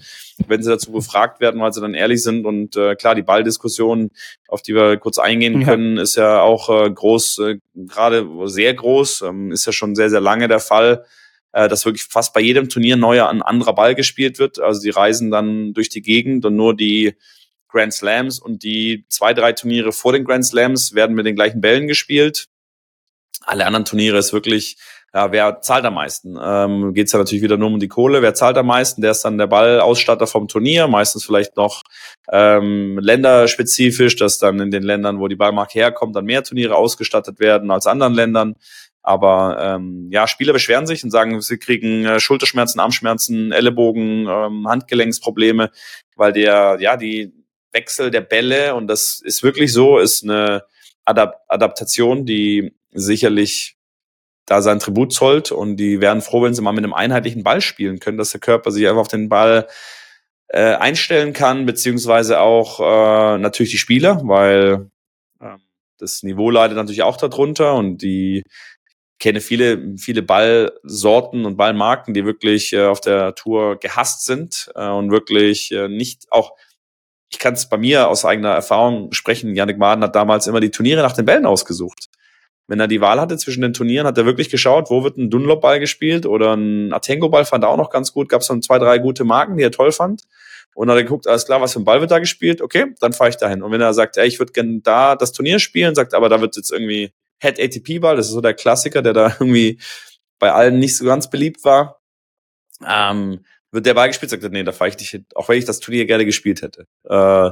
[0.48, 2.46] wenn sie dazu befragt werden, weil sie dann ehrlich sind.
[2.46, 4.10] Und äh, klar, die Balldiskussion,
[4.48, 5.68] auf die wir kurz eingehen Ja.
[5.68, 10.10] können, ist ja auch äh, groß, äh, gerade sehr groß, ähm, ist ja schon sehr,
[10.10, 11.04] sehr lange der Fall
[11.52, 14.60] äh, dass wirklich fast bei jedem Turnier neuer ein anderer Ball gespielt wird.
[14.60, 17.14] Also die reisen dann durch die Gegend und nur die
[17.70, 21.60] Grand Slams und die zwei, drei Turniere vor den Grand Slams werden mit den gleichen
[21.60, 22.46] Bällen gespielt.
[23.42, 24.76] Alle anderen Turniere ist wirklich,
[25.12, 26.38] ja, wer zahlt am meisten?
[26.40, 28.22] Ähm, Geht es ja natürlich wieder nur um die Kohle.
[28.22, 29.02] Wer zahlt am meisten?
[29.02, 31.82] Der ist dann der Ballausstatter vom Turnier, meistens vielleicht noch
[32.30, 37.40] ähm, länderspezifisch, dass dann in den Ländern, wo die Ballmarke herkommt, dann mehr Turniere ausgestattet
[37.40, 38.54] werden als anderen Ländern.
[39.02, 44.68] Aber ähm, ja, Spieler beschweren sich und sagen, sie kriegen äh, Schulterschmerzen, Armschmerzen, Ellenbogen, ähm,
[44.68, 45.70] Handgelenksprobleme,
[46.16, 47.32] weil der, ja, die
[47.72, 50.64] Wechsel der Bälle, und das ist wirklich so, ist eine
[51.04, 53.76] Adap Adaptation, die sicherlich
[54.46, 57.60] da sein Tribut zollt und die wären froh, wenn sie mal mit einem einheitlichen Ball
[57.60, 59.68] spielen können, dass der Körper sich einfach auf den Ball
[60.48, 64.90] äh, einstellen kann, beziehungsweise auch äh, natürlich die Spieler, weil
[65.40, 65.56] äh,
[65.98, 68.42] das Niveau leidet natürlich auch darunter und die
[69.20, 74.88] kenne viele, viele Ballsorten und Ballmarken, die wirklich äh, auf der Tour gehasst sind äh,
[74.88, 76.56] und wirklich äh, nicht auch
[77.30, 79.54] ich kann es bei mir aus eigener Erfahrung sprechen.
[79.54, 82.08] Yannick Maden hat damals immer die Turniere nach den Bällen ausgesucht.
[82.66, 85.30] Wenn er die Wahl hatte zwischen den Turnieren, hat er wirklich geschaut, wo wird ein
[85.30, 88.28] Dunlop-Ball gespielt oder ein Atengo-Ball fand er auch noch ganz gut.
[88.28, 90.22] Gab es dann zwei, drei gute Marken, die er toll fand.
[90.74, 92.62] Und dann hat er geguckt, alles klar, was für ein Ball wird da gespielt?
[92.62, 93.62] Okay, dann fahre ich dahin.
[93.62, 96.40] Und wenn er sagt, ey, ich würde gerne da das Turnier spielen, sagt aber, da
[96.40, 99.80] wird jetzt irgendwie Head ATP-Ball, das ist so der Klassiker, der da irgendwie
[100.38, 102.00] bei allen nicht so ganz beliebt war.
[102.86, 105.58] Ähm, wird der Ball gespielt, sagt er, nee, da fahre ich nicht hin, auch wenn
[105.58, 106.86] ich das Turnier gerne gespielt hätte.
[107.04, 107.50] Äh,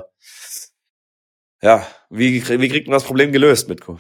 [1.61, 3.99] ja, wie, wie kriegt man das Problem gelöst, Mitko?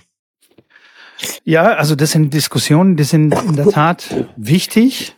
[1.45, 5.17] Ja, also das sind Diskussionen, die sind in der Tat wichtig.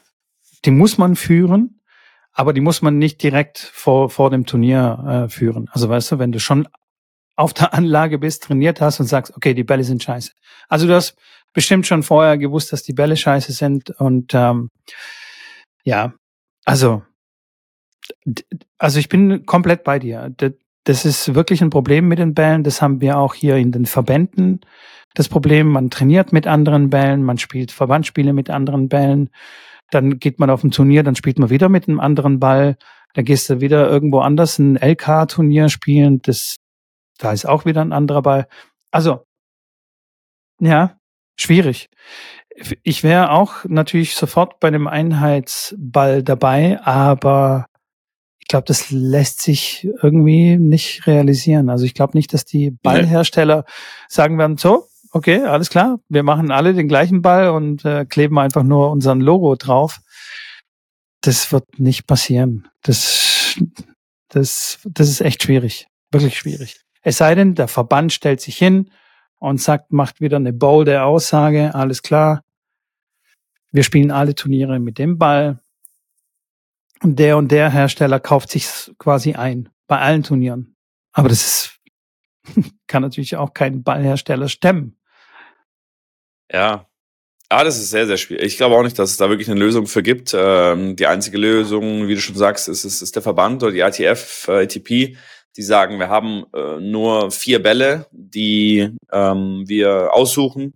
[0.65, 1.81] Die muss man führen,
[2.33, 5.69] aber die muss man nicht direkt vor, vor dem Turnier äh, führen.
[5.73, 6.69] Also weißt du, wenn du schon
[7.37, 10.33] auf der Anlage bist, trainiert hast und sagst, okay, die Bälle sind scheiße.
[10.69, 11.17] Also du hast
[11.53, 14.71] bestimmt schon vorher gewusst, dass die Bälle scheiße sind und ähm,
[15.85, 16.13] ja,
[16.65, 17.03] also
[18.79, 20.35] also ich bin komplett bei dir.
[20.85, 22.65] Das ist wirklich ein Problem mit den Bällen.
[22.65, 24.61] Das haben wir auch hier in den Verbänden.
[25.15, 29.31] Das Problem, man trainiert mit anderen Bällen, man spielt Verbandsspiele mit anderen Bällen,
[29.91, 32.77] dann geht man auf ein Turnier, dann spielt man wieder mit einem anderen Ball,
[33.15, 36.59] dann gehst du wieder irgendwo anders ein LK-Turnier spielen, das,
[37.19, 38.47] da ist auch wieder ein anderer Ball.
[38.93, 39.27] Also,
[40.61, 40.97] ja,
[41.37, 41.91] schwierig.
[42.83, 47.67] Ich wäre auch natürlich sofort bei einem Einheitsball dabei, aber
[48.39, 51.71] ich glaube, das lässt sich irgendwie nicht realisieren.
[51.71, 53.65] Also ich glaube nicht, dass die Ballhersteller
[54.09, 58.39] sagen werden, so, okay, alles klar, wir machen alle den gleichen Ball und äh, kleben
[58.39, 60.01] einfach nur unseren Logo drauf.
[61.23, 62.69] das wird nicht passieren.
[62.83, 63.59] Das,
[64.29, 65.87] das, das ist echt schwierig.
[66.11, 66.81] Wirklich schwierig.
[67.03, 68.91] Es sei denn, der Verband stellt sich hin
[69.39, 72.43] und sagt, macht wieder eine bolde Aussage, alles klar.
[73.73, 75.61] Wir spielen alle Turniere mit dem Ball.
[77.03, 78.67] Und der und der Hersteller kauft sich
[78.99, 80.77] quasi ein bei allen Turnieren.
[81.13, 81.81] Aber das ist,
[82.87, 84.97] kann natürlich auch kein Ballhersteller stemmen.
[86.53, 86.87] Ja.
[87.49, 88.45] Ah, das ist sehr, sehr schwierig.
[88.45, 90.33] Ich glaube auch nicht, dass es da wirklich eine Lösung für gibt.
[90.39, 93.81] Ähm, die einzige Lösung, wie du schon sagst, ist, ist, ist der Verband oder die
[93.81, 95.17] ITF, äh, ATP,
[95.57, 100.75] die sagen, wir haben äh, nur vier Bälle, die ähm, wir aussuchen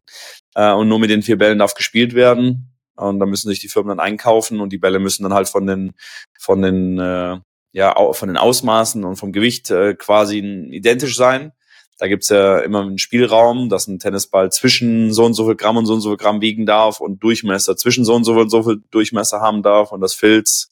[0.57, 2.74] äh, und nur mit den vier Bällen darf gespielt werden.
[2.96, 5.66] Und da müssen sich die Firmen dann einkaufen und die Bälle müssen dann halt von
[5.66, 5.94] den
[6.38, 7.38] von den äh,
[7.72, 11.52] ja von den Ausmaßen und vom Gewicht äh, quasi identisch sein.
[11.98, 15.76] Da gibt's ja immer einen Spielraum, dass ein Tennisball zwischen so und so viel Gramm
[15.76, 18.50] und so und so viel Gramm wiegen darf und Durchmesser zwischen so und so und
[18.50, 20.70] so viel Durchmesser haben darf und das Filz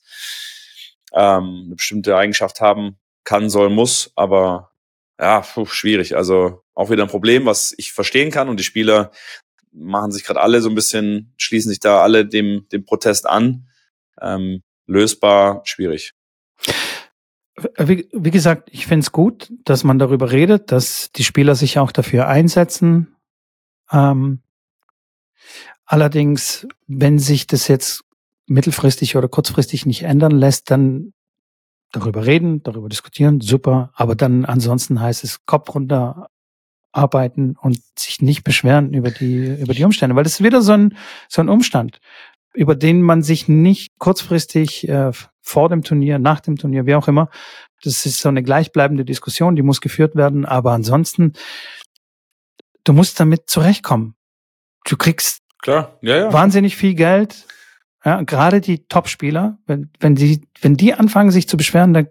[1.12, 4.12] ähm, eine bestimmte Eigenschaft haben kann, soll, muss.
[4.16, 4.72] Aber
[5.20, 6.16] ja, puh, schwierig.
[6.16, 9.12] Also auch wieder ein Problem, was ich verstehen kann und die Spieler
[9.72, 13.68] machen sich gerade alle so ein bisschen, schließen sich da alle dem, dem Protest an.
[14.20, 16.14] Ähm, lösbar, schwierig.
[17.78, 21.78] Wie, wie gesagt, ich finde es gut, dass man darüber redet, dass die Spieler sich
[21.78, 23.14] auch dafür einsetzen.
[23.90, 24.42] Ähm,
[25.84, 28.04] allerdings, wenn sich das jetzt
[28.46, 31.12] mittelfristig oder kurzfristig nicht ändern lässt, dann
[31.92, 33.92] darüber reden, darüber diskutieren, super.
[33.94, 36.28] Aber dann ansonsten heißt es Kopf runter,
[36.92, 40.72] arbeiten und sich nicht beschweren über die, über die Umstände, weil das ist wieder so
[40.72, 40.96] ein,
[41.28, 42.00] so ein Umstand,
[42.54, 47.08] über den man sich nicht kurzfristig äh, vor dem Turnier, nach dem Turnier, wie auch
[47.08, 47.30] immer,
[47.82, 51.32] das ist so eine gleichbleibende Diskussion, die muss geführt werden, aber ansonsten,
[52.84, 54.14] du musst damit zurechtkommen.
[54.84, 55.96] Du kriegst Klar.
[56.02, 56.32] Ja, ja.
[56.32, 57.46] wahnsinnig viel Geld,
[58.04, 62.08] ja, gerade die Top-Spieler, wenn, wenn die, wenn die anfangen, sich zu beschweren, dann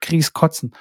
[0.00, 0.72] kriegst kotzen.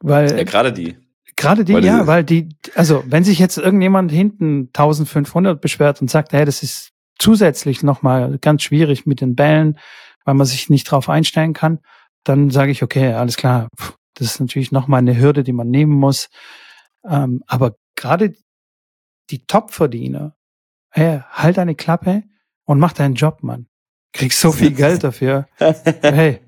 [0.00, 0.98] Weil, ja, gerade die.
[1.40, 6.10] Gerade die, weil ja, weil die, also wenn sich jetzt irgendjemand hinten 1500 beschwert und
[6.10, 9.78] sagt, hey, das ist zusätzlich nochmal ganz schwierig mit den Bällen,
[10.26, 11.80] weil man sich nicht drauf einstellen kann,
[12.24, 13.68] dann sage ich, okay, alles klar,
[14.14, 16.28] das ist natürlich nochmal eine Hürde, die man nehmen muss.
[17.08, 18.34] Ähm, aber gerade
[19.30, 20.36] die Top-Verdiener,
[20.90, 22.22] hey, halt deine Klappe
[22.66, 23.66] und mach deinen Job, Mann.
[24.12, 25.48] Kriegst so viel Geld dafür.
[26.02, 26.40] Hey.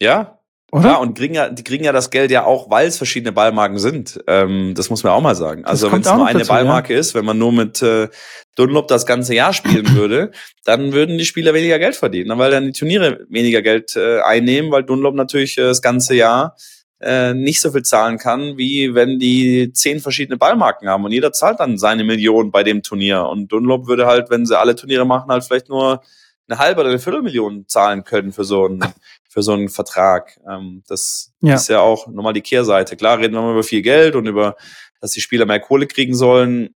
[0.00, 0.39] Ja,
[0.72, 0.90] oder?
[0.90, 3.78] Ja, und kriegen ja, die kriegen ja das Geld ja auch, weil es verschiedene Ballmarken
[3.78, 4.22] sind.
[4.26, 5.64] Ähm, das muss man auch mal sagen.
[5.64, 7.00] Also wenn es nur eine dazu, Ballmarke ja.
[7.00, 8.08] ist, wenn man nur mit äh,
[8.54, 10.30] Dunlop das ganze Jahr spielen würde,
[10.64, 14.70] dann würden die Spieler weniger Geld verdienen, weil dann die Turniere weniger Geld äh, einnehmen,
[14.70, 16.56] weil Dunlop natürlich äh, das ganze Jahr
[17.00, 21.32] äh, nicht so viel zahlen kann, wie wenn die zehn verschiedene Ballmarken haben und jeder
[21.32, 23.26] zahlt dann seine Million bei dem Turnier.
[23.26, 26.02] Und Dunlop würde halt, wenn sie alle Turniere machen, halt vielleicht nur
[26.48, 28.84] eine halbe oder eine Viertelmillion zahlen können für so einen,
[29.30, 30.38] für so einen Vertrag.
[30.48, 31.54] Ähm, das ja.
[31.54, 32.96] ist ja auch nochmal die Kehrseite.
[32.96, 34.56] Klar reden wir über viel Geld und über,
[35.00, 36.74] dass die Spieler mehr Kohle kriegen sollen.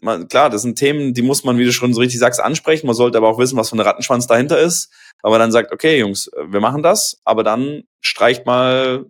[0.00, 2.86] Man, klar, das sind Themen, die muss man, wie du schon so richtig sagst, ansprechen.
[2.86, 4.92] Man sollte aber auch wissen, was für ein Rattenschwanz dahinter ist.
[5.22, 9.06] Aber dann sagt, okay, Jungs, wir machen das, aber dann streicht mal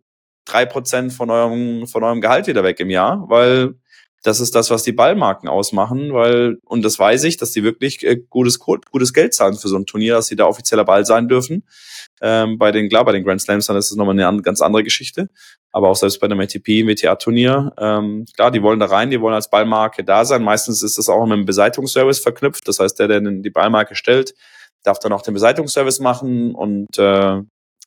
[0.46, 3.74] drei Prozent von eurem, von eurem Gehalt wieder weg im Jahr, weil
[4.22, 8.02] das ist das, was die Ballmarken ausmachen, weil, und das weiß ich, dass die wirklich
[8.04, 11.28] äh, gutes, gutes Geld zahlen für so ein Turnier, dass sie da offizieller Ball sein
[11.28, 11.64] dürfen.
[12.20, 14.82] Ähm, bei den, klar, bei den Grand Slams, dann ist es nochmal eine ganz andere
[14.82, 15.28] Geschichte.
[15.72, 19.34] Aber auch selbst bei einem ATP, WTA-Turnier, ähm, klar, die wollen da rein, die wollen
[19.34, 20.42] als Ballmarke da sein.
[20.42, 22.66] Meistens ist das auch mit einem Beseitigungsservice verknüpft.
[22.66, 24.34] Das heißt, der, der die Ballmarke stellt,
[24.82, 27.42] darf dann auch den Beseitigungsservice machen und äh,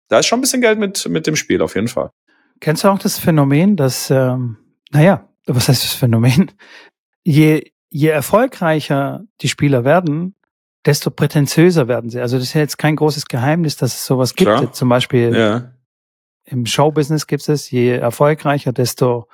[0.08, 2.12] da ist schon ein bisschen Geld mit, mit dem Spiel, auf jeden Fall.
[2.60, 4.58] Kennst du auch das Phänomen, dass, ähm,
[4.92, 6.52] naja, was heißt das Phänomen?
[7.24, 10.34] Je, je erfolgreicher die Spieler werden,
[10.86, 12.20] desto prätentiöser werden sie.
[12.20, 14.50] Also das ist ja jetzt kein großes Geheimnis, dass es sowas gibt.
[14.50, 14.74] Klar.
[14.74, 15.72] Zum Beispiel ja.
[16.46, 19.28] im Showbusiness gibt es, je erfolgreicher, desto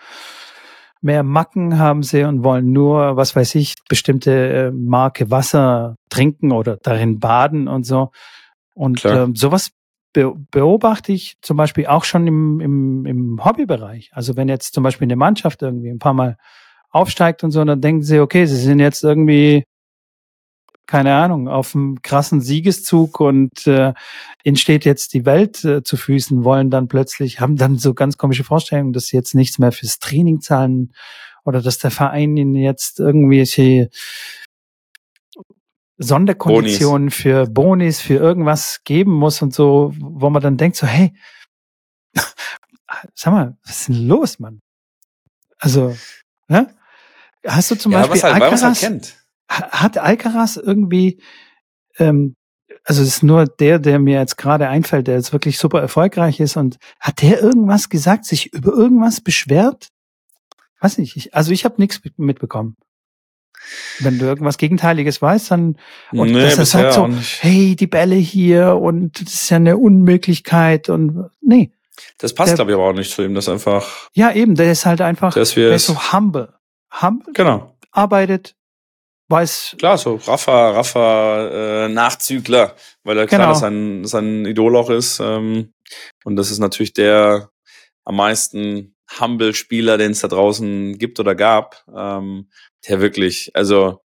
[1.01, 6.51] mehr Macken haben sie und wollen nur, was weiß ich, bestimmte äh, Marke Wasser trinken
[6.51, 8.11] oder darin baden und so.
[8.73, 9.71] Und ähm, sowas
[10.13, 14.09] beobachte ich zum Beispiel auch schon im, im, im Hobbybereich.
[14.13, 16.37] Also wenn jetzt zum Beispiel eine Mannschaft irgendwie ein paar Mal
[16.89, 19.63] aufsteigt und so, dann denken sie, okay, sie sind jetzt irgendwie,
[20.87, 23.93] keine Ahnung, auf einem krassen Siegeszug und äh,
[24.43, 28.17] ihnen steht jetzt die Welt äh, zu Füßen, wollen dann plötzlich, haben dann so ganz
[28.17, 30.93] komische Vorstellungen, dass sie jetzt nichts mehr fürs Training zahlen
[31.43, 33.89] oder dass der Verein ihnen jetzt irgendwelche
[35.97, 37.15] Sonderkonditionen Bonis.
[37.15, 41.13] für Bonis, für irgendwas geben muss und so, wo man dann denkt so, hey,
[43.13, 44.61] sag mal, was ist denn los, Mann?
[45.59, 45.97] Also,
[46.47, 46.73] ne?
[47.45, 49.26] Hast du zum ja, Beispiel halt, Alcaraz, halt kennt.
[49.47, 51.21] Hat Alcaraz irgendwie
[51.97, 52.35] ähm,
[52.87, 56.39] also es ist nur der, der mir jetzt gerade einfällt, der jetzt wirklich super erfolgreich
[56.39, 59.89] ist und hat der irgendwas gesagt, sich über irgendwas beschwert?
[60.79, 61.17] Weiß nicht.
[61.17, 62.77] Ich, also ich habe nichts mitbekommen.
[63.99, 65.77] Wenn du irgendwas Gegenteiliges weißt, dann
[66.13, 69.77] und nee, dass er sagt so, hey, die Bälle hier und das ist ja eine
[69.77, 71.71] Unmöglichkeit und nee.
[72.19, 73.33] Das passt, glaube ich, aber auch nicht zu ihm.
[73.33, 74.09] Das einfach.
[74.13, 76.53] Ja, eben, der ist halt einfach, der ist so humble.
[77.01, 77.33] Humble.
[77.33, 77.75] Genau.
[77.91, 78.55] Arbeitet,
[79.29, 79.75] weiß.
[79.77, 83.43] Klar, so Rafa, Rafa äh, Nachzügler, weil er genau.
[83.43, 85.19] klar sein, sein Idol auch ist.
[85.19, 85.73] Ähm,
[86.23, 87.49] und das ist natürlich der
[88.03, 92.49] am meisten Humble-Spieler, den es da draußen gibt oder gab, ähm,
[92.87, 94.01] der wirklich, also,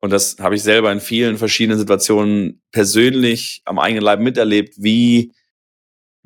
[0.00, 5.32] und das habe ich selber in vielen verschiedenen Situationen persönlich am eigenen Leib miterlebt, wie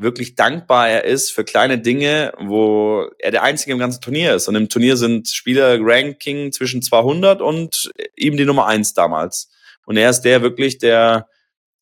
[0.00, 4.48] wirklich dankbar er ist für kleine Dinge, wo er der Einzige im ganzen Turnier ist.
[4.48, 9.50] Und im Turnier sind Spieler Ranking zwischen 200 und ihm die Nummer eins damals.
[9.84, 11.28] Und er ist der wirklich, der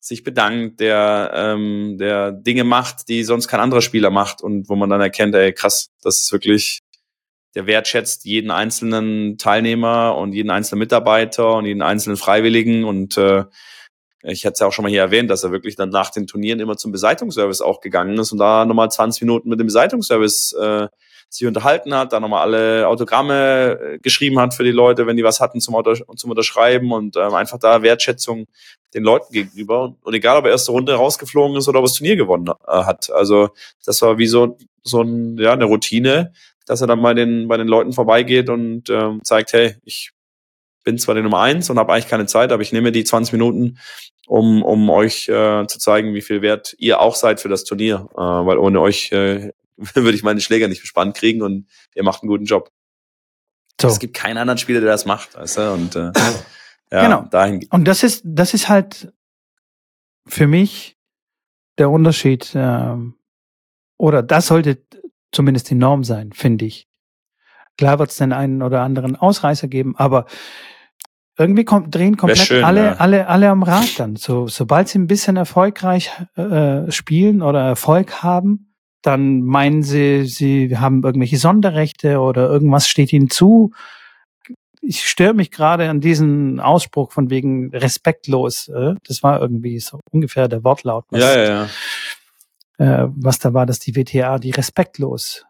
[0.01, 4.75] sich bedankt, der, ähm, der Dinge macht, die sonst kein anderer Spieler macht und wo
[4.75, 6.81] man dann erkennt, ey, krass, das ist wirklich,
[7.55, 13.45] der wertschätzt jeden einzelnen Teilnehmer und jeden einzelnen Mitarbeiter und jeden einzelnen Freiwilligen und äh,
[14.23, 16.27] ich hatte es ja auch schon mal hier erwähnt, dass er wirklich dann nach den
[16.27, 20.53] Turnieren immer zum Beseitigungsservice auch gegangen ist und da nochmal 20 Minuten mit dem Beseitigungsservice
[20.53, 20.87] äh,
[21.29, 25.23] sich unterhalten hat, da nochmal alle Autogramme äh, geschrieben hat für die Leute, wenn die
[25.23, 28.47] was hatten zum, Auto, zum Unterschreiben und ähm, einfach da Wertschätzung
[28.95, 29.95] den Leuten gegenüber.
[30.01, 32.83] Und egal, ob er erste Runde rausgeflogen ist oder ob er das Turnier gewonnen äh,
[32.83, 33.11] hat.
[33.11, 33.49] Also
[33.85, 36.33] das war wie so, so ein, ja, eine Routine,
[36.65, 40.11] dass er dann bei den, bei den Leuten vorbeigeht und ähm, zeigt, hey, ich
[40.83, 43.33] bin zwar die Nummer eins und habe eigentlich keine Zeit, aber ich nehme die 20
[43.33, 43.77] Minuten,
[44.27, 48.07] um, um euch äh, zu zeigen, wie viel wert ihr auch seid für das Turnier.
[48.13, 52.23] Äh, weil ohne euch äh, würde ich meine Schläger nicht bespannt kriegen und ihr macht
[52.23, 52.71] einen guten Job.
[53.81, 53.87] So.
[53.87, 55.73] Es gibt keinen anderen Spieler, der das macht, weißt du?
[55.73, 56.11] Und äh,
[56.91, 57.21] ja, genau.
[57.29, 57.65] dahin.
[57.71, 59.13] Und das ist, das ist halt
[60.27, 60.97] für mich
[61.77, 62.95] der Unterschied, äh,
[63.97, 64.81] oder das sollte
[65.31, 66.88] zumindest die Norm sein, finde ich.
[67.79, 70.25] Klar wird es den einen oder anderen Ausreißer geben, aber
[71.37, 72.93] irgendwie kommt, drehen komplett schön, alle, ja.
[72.95, 74.17] alle, alle am Rad dann.
[74.17, 80.77] So, sobald sie ein bisschen erfolgreich äh, spielen oder Erfolg haben, dann meinen sie, sie
[80.77, 83.71] haben irgendwelche Sonderrechte oder irgendwas steht ihnen zu.
[84.81, 88.67] Ich störe mich gerade an diesen Ausspruch von wegen respektlos.
[88.67, 88.95] Äh?
[89.07, 91.05] Das war irgendwie so ungefähr der Wortlaut.
[91.11, 91.67] Was, ja, ja,
[92.77, 93.03] ja.
[93.03, 95.45] Äh, was da war, dass die WTA die respektlos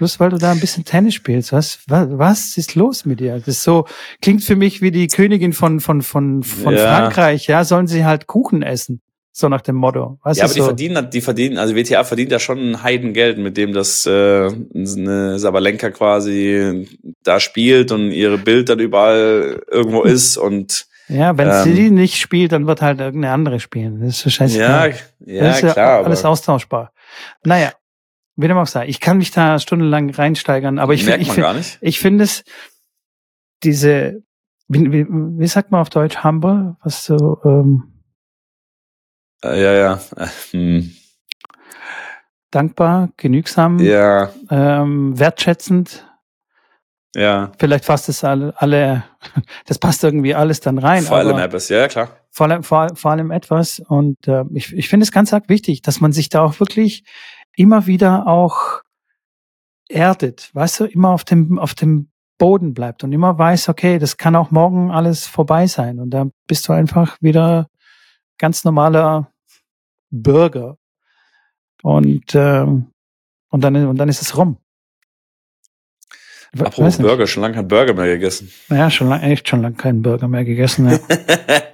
[0.00, 1.52] Bloß weil du da ein bisschen Tennis spielst.
[1.52, 3.34] Was, was, was ist los mit dir?
[3.34, 3.84] Das ist so,
[4.22, 6.96] klingt für mich wie die Königin von, von, von, von ja.
[6.96, 7.48] Frankreich.
[7.48, 9.02] Ja, sollen sie halt Kuchen essen?
[9.30, 10.18] So nach dem Motto.
[10.22, 10.64] Was ja, aber die so?
[10.64, 15.38] verdienen, die verdienen, also WTA verdient ja schon ein Heidengeld, mit dem das äh, eine
[15.38, 16.88] Sabalenka quasi
[17.22, 20.10] da spielt und ihre Bild dann überall irgendwo hm.
[20.10, 24.00] ist und ja, wenn ähm, sie nicht spielt, dann wird halt irgendeine andere spielen.
[24.00, 24.58] Das ist so scheiße.
[24.58, 24.94] Ja, ja,
[25.26, 26.00] das ist klar.
[26.00, 26.92] Ja alles austauschbar.
[27.44, 27.72] Naja,
[28.40, 28.86] wie dem auch sei.
[28.86, 32.44] Ich kann mich da stundenlang reinsteigern, aber ich finde, ich finde, ich finde es,
[33.62, 34.22] diese,
[34.68, 37.90] wie, wie, wie sagt man auf Deutsch, humble, was so, ähm,
[39.42, 40.00] äh, ja, ja.
[40.50, 40.90] Hm.
[42.50, 44.32] Dankbar, genügsam, ja.
[44.50, 46.04] ähm, wertschätzend.
[47.14, 47.52] Ja.
[47.58, 49.04] Vielleicht fasst es alle, alle,
[49.66, 51.02] das passt irgendwie alles dann rein.
[51.02, 52.16] Vor allem etwas, ja, klar.
[52.32, 53.80] Vor allem, vor, vor allem etwas.
[53.80, 57.04] Und äh, ich, ich finde es ganz arg wichtig, dass man sich da auch wirklich
[57.56, 58.82] immer wieder auch
[59.88, 64.16] erdet, weißt du, immer auf dem, auf dem Boden bleibt und immer weiß, okay, das
[64.16, 65.98] kann auch morgen alles vorbei sein.
[65.98, 67.68] Und da bist du einfach wieder
[68.38, 69.30] ganz normaler
[70.10, 70.78] Bürger.
[71.82, 72.92] Und, ähm,
[73.50, 74.58] und, dann, und dann ist es rum.
[76.58, 78.50] Apropos Burger, schon lange kein Burger mehr gegessen.
[78.68, 80.90] Ja, schon lange, echt schon lange keinen Burger mehr gegessen.
[80.90, 80.98] Ja.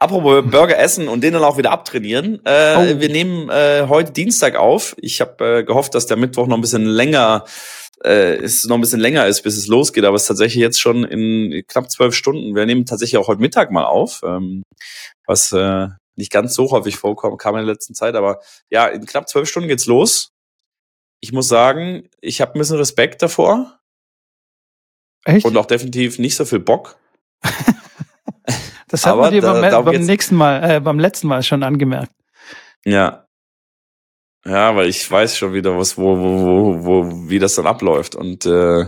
[0.00, 2.40] Apropos Burger essen und den dann auch wieder abtrainieren.
[2.46, 3.00] Äh, oh.
[3.00, 4.96] Wir nehmen äh, heute Dienstag auf.
[4.98, 7.44] Ich habe äh, gehofft, dass der Mittwoch noch ein bisschen länger
[8.02, 10.80] äh, es noch ein bisschen länger ist, bis es losgeht, aber es ist tatsächlich jetzt
[10.80, 12.54] schon in knapp zwölf Stunden.
[12.54, 14.62] Wir nehmen tatsächlich auch heute Mittag mal auf, ähm,
[15.26, 19.04] was äh, nicht ganz so häufig vorkommt, kam in der letzten Zeit, aber ja, in
[19.04, 20.30] knapp zwölf Stunden geht's los.
[21.20, 23.78] Ich muss sagen, ich habe ein bisschen Respekt davor.
[25.26, 25.44] Echt?
[25.44, 26.96] Und auch definitiv nicht so viel Bock.
[28.90, 32.12] Das hat man dir beim, da, beim nächsten Mal, äh, beim letzten Mal schon angemerkt.
[32.84, 33.26] Ja.
[34.44, 38.14] Ja, weil ich weiß schon wieder, was, wo, wo, wo, wo, wie das dann abläuft.
[38.14, 38.86] Und äh,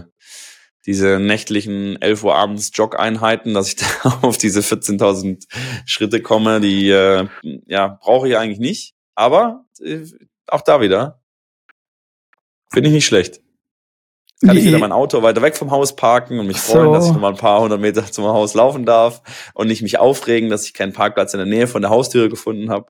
[0.87, 5.47] diese nächtlichen 11 Uhr abends Jog-Einheiten, dass ich da auf diese 14.000
[5.87, 7.29] Schritte komme, die äh,
[7.67, 8.95] ja brauche ich eigentlich nicht.
[9.15, 10.05] Aber äh,
[10.49, 11.23] auch da wieder
[12.73, 13.41] finde ich nicht schlecht.
[14.43, 16.75] Kann ich wieder mein Auto weiter weg vom Haus parken und mich so.
[16.75, 19.23] freuen, dass ich noch mal ein paar hundert Meter zum Haus laufen darf
[19.55, 22.71] und nicht mich aufregen, dass ich keinen Parkplatz in der Nähe von der Haustüre gefunden
[22.71, 22.87] habe.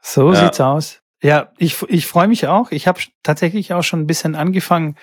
[0.00, 0.44] So ja.
[0.44, 1.00] sieht's aus.
[1.22, 2.70] Ja, ich, ich freue mich auch.
[2.70, 4.96] Ich habe tatsächlich auch schon ein bisschen angefangen,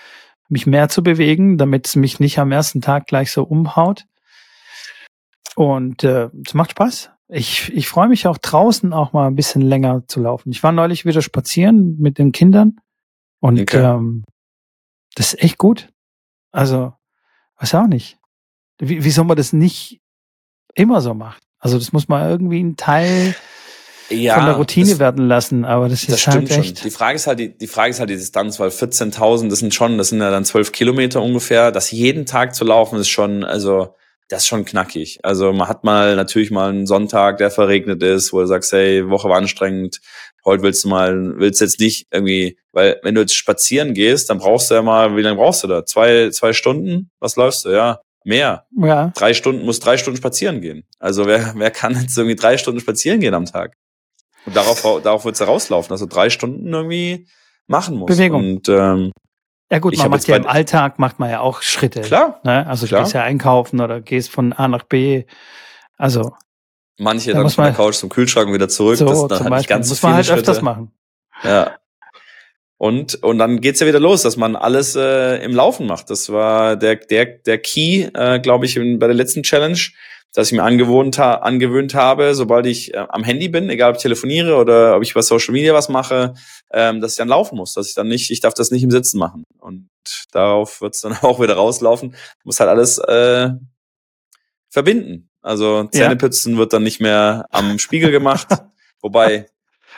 [0.48, 4.06] mich mehr zu bewegen, damit es mich nicht am ersten Tag gleich so umhaut.
[5.56, 7.12] Und äh, es macht Spaß.
[7.28, 10.52] Ich, ich freue mich auch draußen auch mal ein bisschen länger zu laufen.
[10.52, 12.78] Ich war neulich wieder spazieren mit den Kindern
[13.40, 13.84] und okay.
[13.84, 14.24] ähm,
[15.16, 15.90] das ist echt gut.
[16.52, 16.94] Also,
[17.60, 18.18] weiß auch nicht.
[18.80, 20.02] Wie, wie soll man das nicht
[20.74, 21.42] immer so machen?
[21.60, 23.36] Also das muss man irgendwie ein Teil
[24.10, 26.80] ja, von der Routine das, werden lassen, aber das, das ist halt echt.
[26.80, 26.90] Schon.
[26.90, 29.74] Die Frage ist halt die, die Frage ist halt die Distanz, weil 14.000, das sind
[29.74, 31.72] schon, das sind ja dann 12 Kilometer ungefähr.
[31.72, 33.96] Das jeden Tag zu laufen ist schon, also
[34.28, 35.20] das ist schon knackig.
[35.24, 39.10] Also man hat mal natürlich mal einen Sonntag, der verregnet ist, wo du sagst, hey,
[39.10, 40.02] Woche war anstrengend,
[40.46, 44.38] heute willst du mal, willst jetzt nicht irgendwie, weil wenn du jetzt spazieren gehst, dann
[44.38, 45.86] brauchst du ja mal, wie lange brauchst du da?
[45.86, 47.10] Zwei, zwei Stunden?
[47.20, 47.70] Was läufst du?
[47.70, 48.66] Ja, mehr.
[48.78, 49.12] Ja.
[49.16, 50.84] Drei Stunden, muss drei Stunden spazieren gehen.
[51.00, 53.76] Also wer, wer kann jetzt irgendwie drei Stunden spazieren gehen am Tag?
[54.46, 57.28] Und darauf, darauf wird es rauslaufen, dass du drei Stunden irgendwie
[57.68, 58.16] machen musst.
[58.16, 58.58] Bewegung.
[58.58, 59.12] Und ähm,
[59.72, 62.02] ja gut, man macht ja im Alltag macht man ja auch Schritte.
[62.02, 62.40] Klar.
[62.44, 62.68] Ne?
[62.68, 63.00] Also klar.
[63.00, 65.24] du gehst ja einkaufen oder gehst von A nach B.
[65.98, 66.34] Also
[66.98, 68.98] manche dann von der Couch zum Kühlschrank wieder zurück.
[68.98, 69.76] So, das dann zum Beispiel.
[69.76, 70.40] ganz muss man halt Schritte.
[70.40, 70.92] öfters machen.
[71.44, 71.78] Ja.
[72.78, 76.10] Und, und dann geht's ja wieder los, dass man alles äh, im Laufen macht.
[76.10, 79.80] Das war der, der, der Key, äh, glaube ich, bei der letzten Challenge,
[80.34, 83.96] dass ich mir angewohnt ha angewöhnt habe, sobald ich äh, am Handy bin, egal ob
[83.96, 86.34] ich telefoniere oder ob ich bei Social Media was mache,
[86.72, 88.92] ähm, dass ich dann laufen muss, dass ich dann nicht, ich darf das nicht im
[88.92, 89.46] Sitzen machen.
[89.60, 89.90] Und
[90.32, 92.16] darauf wird's dann auch wieder rauslaufen.
[92.44, 93.52] Muss halt alles äh,
[94.70, 95.30] verbinden.
[95.46, 96.58] Also Zähneputzen ja.
[96.58, 98.48] wird dann nicht mehr am Spiegel gemacht.
[99.02, 99.48] Wobei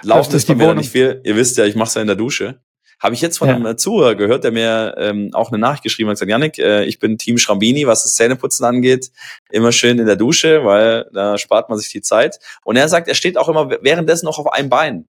[0.02, 1.22] Laufen ist bei mir nicht viel.
[1.24, 2.60] Ihr wisst ja, ich mache es ja in der Dusche.
[3.00, 3.56] Habe ich jetzt von ja.
[3.56, 7.00] einem Zuhörer gehört, der mir ähm, auch eine Nachricht geschrieben hat, gesagt, Janik, äh, ich
[7.00, 9.12] bin Team Schrambini, was das Zähneputzen angeht,
[9.50, 12.40] immer schön in der Dusche, weil da spart man sich die Zeit.
[12.66, 15.08] Und er sagt, er steht auch immer währenddessen noch auf einem Bein.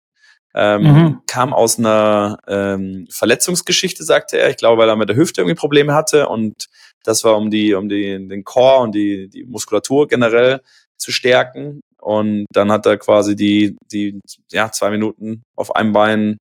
[0.54, 1.20] Ähm, mhm.
[1.26, 4.50] Kam aus einer ähm, Verletzungsgeschichte, sagte er.
[4.50, 6.68] Ich glaube, weil er mit der Hüfte irgendwie Probleme hatte und
[7.08, 10.60] das war um die, um die, den Core und die, die Muskulatur generell
[10.98, 11.80] zu stärken.
[11.98, 14.20] Und dann hat er quasi die, die,
[14.52, 16.36] ja, zwei Minuten auf einem Bein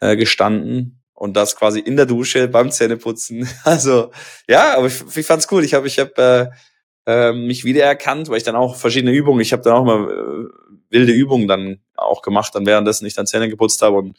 [0.00, 3.48] äh, gestanden und das quasi in der Dusche beim Zähneputzen.
[3.64, 4.12] Also
[4.48, 5.64] ja, aber ich, ich fand's cool.
[5.64, 6.46] Ich habe ich hab, äh,
[7.04, 10.48] äh, mich wiedererkannt, weil ich dann auch verschiedene Übungen, ich habe dann auch mal äh,
[10.90, 14.16] wilde Übungen dann auch gemacht, dann währenddessen ich dann Zähne geputzt habe und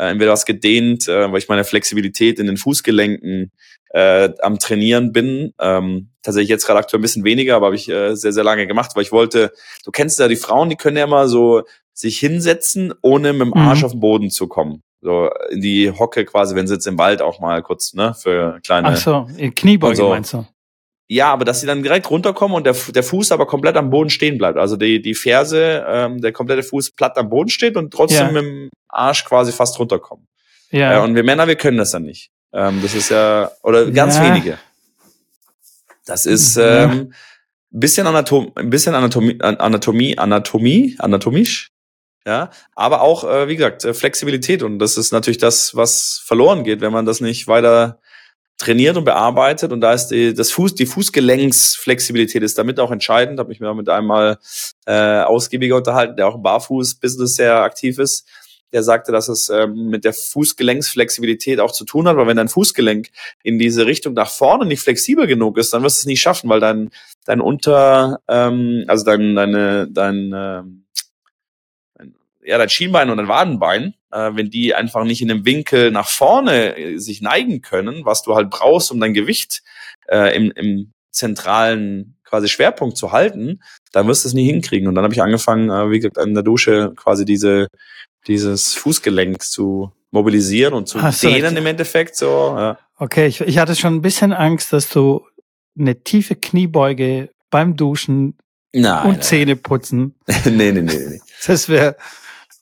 [0.00, 3.52] äh, entweder was gedehnt, äh, weil ich meine Flexibilität in den Fußgelenken
[3.90, 5.52] äh, am Trainieren bin.
[5.60, 8.66] Ähm, tatsächlich jetzt gerade aktuell ein bisschen weniger, aber habe ich äh, sehr, sehr lange
[8.66, 9.52] gemacht, weil ich wollte,
[9.84, 13.54] du kennst ja die Frauen, die können ja immer so sich hinsetzen, ohne mit dem
[13.54, 13.84] Arsch mhm.
[13.84, 17.22] auf den Boden zu kommen so in die Hocke quasi, wenn sie jetzt im Wald
[17.22, 18.88] auch mal kurz, ne, für kleine.
[18.88, 19.26] Ach so,
[19.56, 20.08] Kniebeuge so.
[20.10, 20.46] meinst du?
[21.12, 24.10] Ja, aber dass sie dann direkt runterkommen und der, der Fuß aber komplett am Boden
[24.10, 24.56] stehen bleibt.
[24.56, 28.32] Also die, die Ferse, ähm, der komplette Fuß platt am Boden steht und trotzdem ja.
[28.32, 30.28] mit dem Arsch quasi fast runterkommen.
[30.70, 30.98] Ja.
[31.00, 32.30] Äh, und wir Männer, wir können das dann nicht.
[32.52, 34.24] Ähm, das ist ja, oder ganz ja.
[34.24, 34.58] wenige.
[36.06, 37.12] Das ist ähm,
[37.70, 41.72] bisschen Anatom ein bisschen Anatomie, Anatomie, Anatomie, anatomisch,
[42.24, 46.62] ja, aber auch, äh, wie gesagt, äh, Flexibilität und das ist natürlich das, was verloren
[46.62, 48.00] geht, wenn man das nicht weiter
[48.60, 53.38] trainiert und bearbeitet und da ist die, das Fuß, die Fußgelenksflexibilität ist damit auch entscheidend.
[53.38, 54.38] Habe mich mir mit einmal
[54.84, 58.28] äh, ausgiebiger unterhalten, der auch im Barfuß-Business sehr aktiv ist.
[58.72, 62.48] Der sagte, dass es ähm, mit der Fußgelenksflexibilität auch zu tun hat, weil wenn dein
[62.48, 63.08] Fußgelenk
[63.42, 66.50] in diese Richtung nach vorne nicht flexibel genug ist, dann wirst du es nicht schaffen,
[66.50, 66.90] weil dein
[67.24, 70.84] dein Unter, ähm, also dein deine dein ähm,
[72.42, 76.08] ja, dein Schienbein und dein Wadenbein, äh, wenn die einfach nicht in einem Winkel nach
[76.08, 79.62] vorne äh, sich neigen können, was du halt brauchst, um dein Gewicht
[80.08, 83.60] äh, im, im zentralen quasi Schwerpunkt zu halten,
[83.92, 84.88] dann wirst du es nie hinkriegen.
[84.88, 87.66] Und dann habe ich angefangen, äh, wie gesagt, in der Dusche quasi diese,
[88.26, 92.16] dieses Fußgelenk zu mobilisieren und zu Ach, dehnen im Endeffekt.
[92.16, 92.78] So, ja.
[92.96, 95.26] Okay, ich, ich hatte schon ein bisschen Angst, dass du
[95.78, 98.36] eine tiefe Kniebeuge beim Duschen
[98.72, 99.22] nein, und nein.
[99.22, 100.14] Zähne putzen.
[100.44, 101.20] nee, nee, nee, nee.
[101.46, 101.96] Das wäre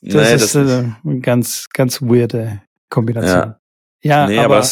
[0.00, 3.54] das nee, ist das eine ganz, ganz weirde Kombination.
[4.02, 4.68] Ja, ja nee, aber, aber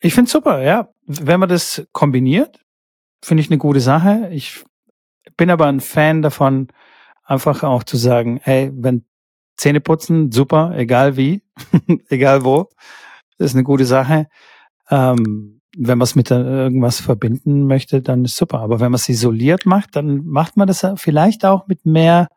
[0.00, 0.88] ich finde super, ja.
[1.06, 2.60] Wenn man das kombiniert,
[3.22, 4.28] finde ich eine gute Sache.
[4.32, 4.64] Ich
[5.36, 6.68] bin aber ein Fan davon,
[7.24, 9.04] einfach auch zu sagen, hey, wenn
[9.56, 11.42] Zähne putzen, super, egal wie,
[12.08, 12.68] egal wo,
[13.38, 14.26] ist eine gute Sache.
[14.90, 18.60] Ähm, wenn man es mit irgendwas verbinden möchte, dann ist super.
[18.60, 22.28] Aber wenn man es isoliert macht, dann macht man das vielleicht auch mit mehr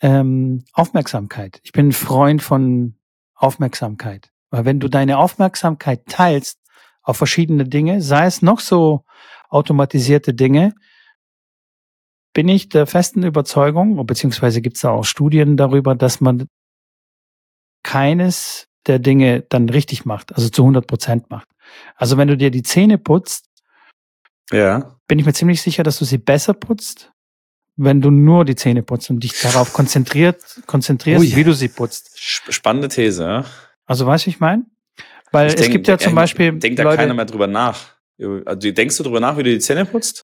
[0.00, 1.60] ähm, Aufmerksamkeit.
[1.62, 2.94] Ich bin ein Freund von
[3.34, 4.30] Aufmerksamkeit.
[4.50, 6.58] Weil wenn du deine Aufmerksamkeit teilst
[7.02, 9.04] auf verschiedene Dinge, sei es noch so
[9.48, 10.74] automatisierte Dinge,
[12.32, 16.46] bin ich der festen Überzeugung, beziehungsweise gibt es auch Studien darüber, dass man
[17.82, 21.48] keines der Dinge dann richtig macht, also zu 100 Prozent macht.
[21.96, 23.46] Also wenn du dir die Zähne putzt,
[24.50, 24.96] ja.
[25.06, 27.12] bin ich mir ziemlich sicher, dass du sie besser putzt,
[27.82, 31.36] wenn du nur die Zähne putzt und dich darauf konzentriert, konzentrierst, Ui.
[31.36, 32.12] wie du sie putzt.
[32.18, 33.44] Spannende These, ja.
[33.86, 34.64] Also weißt du, ich meine?
[35.32, 36.52] Weil ich es denk, gibt ja zum Beispiel.
[36.52, 37.78] Denkt da Leute, keiner mehr drüber nach.
[38.44, 40.24] Also, denkst du drüber nach, wie du die Zähne putzt?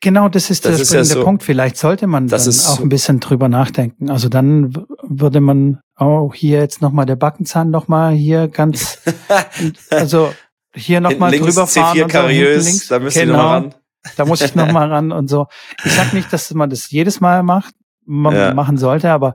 [0.00, 1.42] Genau, das ist das der springende ja so, Punkt.
[1.42, 4.10] Vielleicht sollte man dann auch ein bisschen drüber nachdenken.
[4.10, 8.98] Also dann würde man, oh, hier jetzt nochmal der Backenzahn nochmal hier ganz,
[9.90, 10.32] also
[10.74, 11.98] hier nochmal drüber fahren.
[11.98, 13.74] C4 kariös, da müsst genau, noch ran.
[14.16, 15.46] Da muss ich nochmal ran und so.
[15.84, 17.74] Ich sag nicht, dass man das jedes Mal macht,
[18.04, 18.54] man ja.
[18.54, 19.34] machen sollte, aber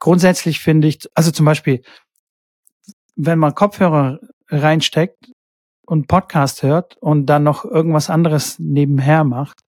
[0.00, 1.82] grundsätzlich finde ich, also zum Beispiel,
[3.16, 5.30] wenn man Kopfhörer reinsteckt
[5.86, 9.60] und Podcast hört und dann noch irgendwas anderes nebenher macht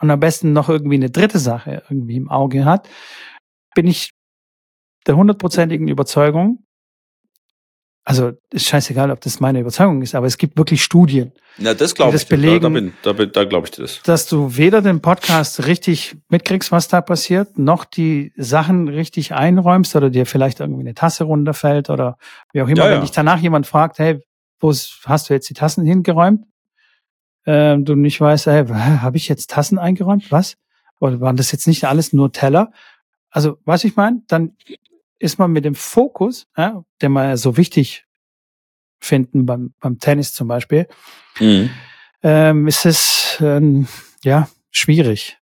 [0.00, 2.88] und am besten noch irgendwie eine dritte Sache irgendwie im Auge hat,
[3.74, 4.12] bin ich
[5.06, 6.65] der hundertprozentigen Überzeugung,
[8.08, 11.32] also ist scheißegal, ob das meine Überzeugung ist, aber es gibt wirklich Studien.
[11.58, 12.28] Ja, das glaube ich.
[12.28, 14.00] Belegen, da, da, da, da glaube ich das.
[14.04, 19.96] Dass du weder den Podcast richtig mitkriegst, was da passiert, noch die Sachen richtig einräumst
[19.96, 22.16] oder dir vielleicht irgendwie eine Tasse runterfällt oder
[22.52, 22.84] wie auch immer.
[22.84, 23.00] Ja, Wenn ja.
[23.00, 24.20] dich danach jemand fragt, hey,
[24.60, 26.44] wo hast du jetzt die Tassen hingeräumt?
[27.44, 30.30] Ähm, du nicht weißt, hey, habe ich jetzt Tassen eingeräumt?
[30.30, 30.56] Was?
[31.00, 32.70] Oder waren das jetzt nicht alles nur Teller?
[33.30, 34.52] Also, was ich meine, dann
[35.18, 38.04] ist man mit dem Fokus, ja, den wir so wichtig
[39.00, 40.86] finden beim, beim Tennis zum Beispiel,
[41.38, 41.70] mhm.
[42.22, 43.88] ähm, ist es ähm,
[44.24, 45.38] ja schwierig.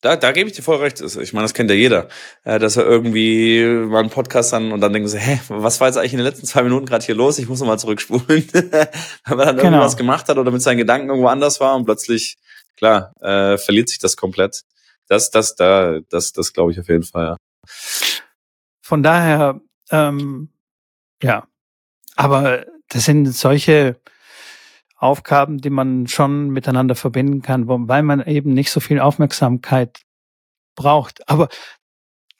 [0.00, 1.00] Da, da gebe ich dir voll recht.
[1.00, 2.08] Ich meine, das kennt ja jeder,
[2.44, 5.88] äh, dass er irgendwie mal einen Podcast an und dann denkt so, hä, was war
[5.88, 7.38] jetzt eigentlich in den letzten zwei Minuten gerade hier los?
[7.38, 8.22] Ich muss nochmal zurückspulen.
[8.28, 9.70] Weil man dann genau.
[9.70, 12.36] irgendwas gemacht hat oder mit seinen Gedanken irgendwo anders war und plötzlich,
[12.76, 14.62] klar, äh, verliert sich das komplett.
[15.08, 17.36] Das, das, da, das, das glaube ich auf jeden Fall, ja.
[18.88, 19.60] Von daher,
[19.90, 20.48] ähm,
[21.22, 21.46] ja.
[22.16, 24.00] Aber das sind solche
[24.96, 30.00] Aufgaben, die man schon miteinander verbinden kann, weil man eben nicht so viel Aufmerksamkeit
[30.74, 31.28] braucht.
[31.28, 31.50] Aber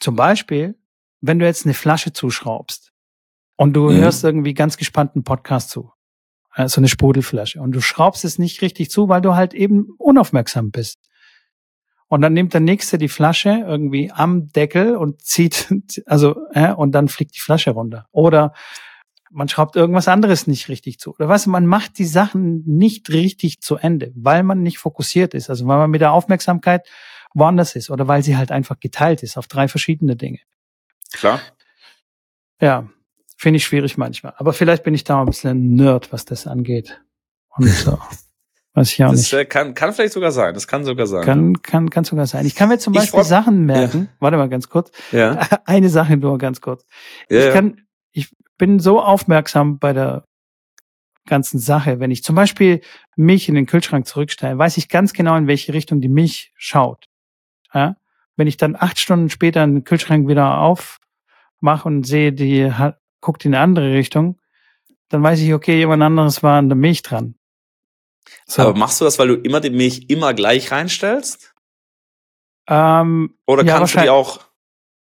[0.01, 0.79] zum Beispiel,
[1.21, 2.93] wenn du jetzt eine Flasche zuschraubst
[3.57, 3.97] und du mhm.
[3.97, 5.93] hörst irgendwie ganz gespannten Podcast zu,
[6.49, 10.71] also eine Sprudelflasche, und du schraubst es nicht richtig zu, weil du halt eben unaufmerksam
[10.71, 11.08] bist.
[12.09, 15.73] Und dann nimmt der Nächste die Flasche irgendwie am Deckel und zieht,
[16.07, 18.07] also, äh, und dann fliegt die Flasche runter.
[18.11, 18.55] Oder
[19.31, 21.15] man schraubt irgendwas anderes nicht richtig zu.
[21.15, 25.51] Oder was, man macht die Sachen nicht richtig zu Ende, weil man nicht fokussiert ist.
[25.51, 26.89] Also weil man mit der Aufmerksamkeit
[27.35, 30.39] woanders ist oder weil sie halt einfach geteilt ist auf drei verschiedene Dinge.
[31.13, 31.41] Klar.
[32.61, 32.89] Ja,
[33.37, 34.35] finde ich schwierig manchmal.
[34.37, 37.01] Aber vielleicht bin ich da ein bisschen ein Nerd, was das angeht.
[37.51, 37.99] Und so.
[38.79, 39.33] Weiß ich auch das nicht.
[39.33, 40.55] Äh, kann, kann vielleicht sogar sein.
[40.55, 41.25] Das kann sogar sein.
[41.25, 42.47] Kann, kann, kann sogar sein.
[42.47, 44.03] Ich kann mir zum Beispiel Sachen merken.
[44.03, 44.17] Ja.
[44.21, 44.93] Warte mal ganz kurz.
[45.11, 45.41] Ja.
[45.65, 46.87] Eine Sache nur ganz kurz.
[47.29, 50.25] Ja, ich kann, ich bin so aufmerksam bei der
[51.27, 51.99] ganzen Sache.
[51.99, 52.81] Wenn ich zum Beispiel
[53.17, 57.07] Milch in den Kühlschrank zurückstelle, weiß ich ganz genau, in welche Richtung die Milch schaut.
[57.75, 57.97] Ja?
[58.37, 63.45] Wenn ich dann acht Stunden später den Kühlschrank wieder aufmache und sehe, die hat, guckt
[63.45, 64.39] in eine andere Richtung,
[65.09, 67.35] dann weiß ich, okay, jemand anderes war an der Milch dran.
[68.47, 68.63] So.
[68.63, 71.55] Aber machst du das, weil du immer die Milch immer gleich reinstellst?
[72.69, 74.41] Ähm, Oder ja, kannst du die auch?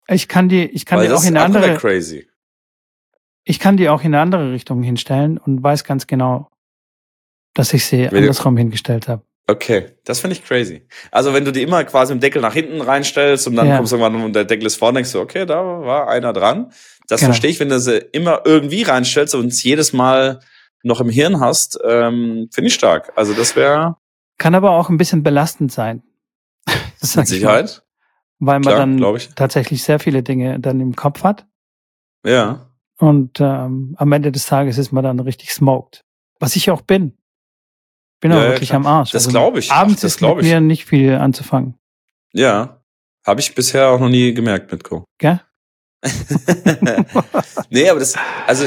[0.07, 1.77] Ich kann die, ich kann die auch in eine andere.
[1.77, 2.27] Crazy.
[3.43, 6.49] Ich kann die auch in eine andere Richtung hinstellen und weiß ganz genau,
[7.53, 9.23] dass ich sie Will andersrum hingestellt habe.
[9.49, 10.85] Okay, das finde ich crazy.
[11.09, 13.77] Also wenn du die immer quasi im Deckel nach hinten reinstellst und dann ja.
[13.77, 16.71] kommst du irgendwann und der Deckel ist vorne, denkst du, okay, da war einer dran.
[17.07, 17.29] Das genau.
[17.29, 20.41] verstehe ich, wenn du sie immer irgendwie reinstellst und es jedes Mal
[20.83, 23.11] noch im Hirn hast, ähm, finde ich stark.
[23.15, 23.97] Also das wäre.
[24.37, 26.03] Kann aber auch ein bisschen belastend sein.
[27.15, 27.83] Mit Sicherheit.
[28.39, 31.45] Mal, weil man Klar, dann tatsächlich sehr viele Dinge dann im Kopf hat.
[32.25, 32.69] Ja.
[32.97, 36.03] Und ähm, am Ende des Tages ist man dann richtig smoked.
[36.39, 37.17] Was ich auch bin.
[38.21, 39.11] Bin ja, auch wirklich ja, am Arsch.
[39.11, 39.71] Das also glaube ich.
[39.71, 40.43] Abends Ach, das ist mit ich.
[40.43, 41.75] mir nicht viel anzufangen.
[42.33, 42.81] Ja.
[43.25, 45.05] Habe ich bisher auch noch nie gemerkt, Mitko.
[45.17, 45.41] Gell?
[47.69, 48.15] nee, aber das,
[48.47, 48.65] also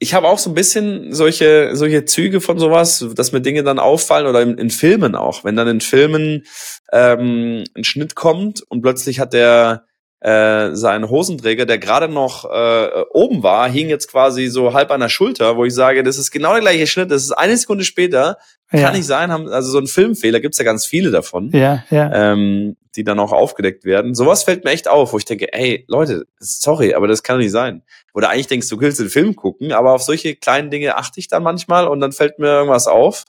[0.00, 3.78] ich habe auch so ein bisschen solche, solche Züge von sowas, dass mir Dinge dann
[3.78, 5.44] auffallen oder in, in Filmen auch.
[5.44, 6.44] Wenn dann in Filmen
[6.92, 9.86] ähm, ein Schnitt kommt und plötzlich hat der
[10.24, 15.00] äh, seinen Hosenträger, der gerade noch äh, oben war, hing jetzt quasi so halb an
[15.00, 17.84] der Schulter, wo ich sage, das ist genau der gleiche Schnitt, das ist eine Sekunde
[17.84, 18.38] später,
[18.72, 18.80] ja.
[18.80, 21.50] kann nicht sein, haben, also so ein Filmfehler, gibt's ja ganz viele davon.
[21.52, 22.32] Ja, ja.
[22.32, 24.14] Ähm, die dann auch aufgedeckt werden.
[24.14, 27.42] Sowas fällt mir echt auf, wo ich denke, ey, Leute, sorry, aber das kann doch
[27.42, 27.82] nicht sein.
[28.14, 31.28] Oder eigentlich denkst du, willst den Film gucken, aber auf solche kleinen Dinge achte ich
[31.28, 33.24] dann manchmal und dann fällt mir irgendwas auf.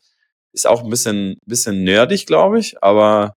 [0.53, 3.35] Ist auch ein bisschen, bisschen nerdig, glaube ich, aber.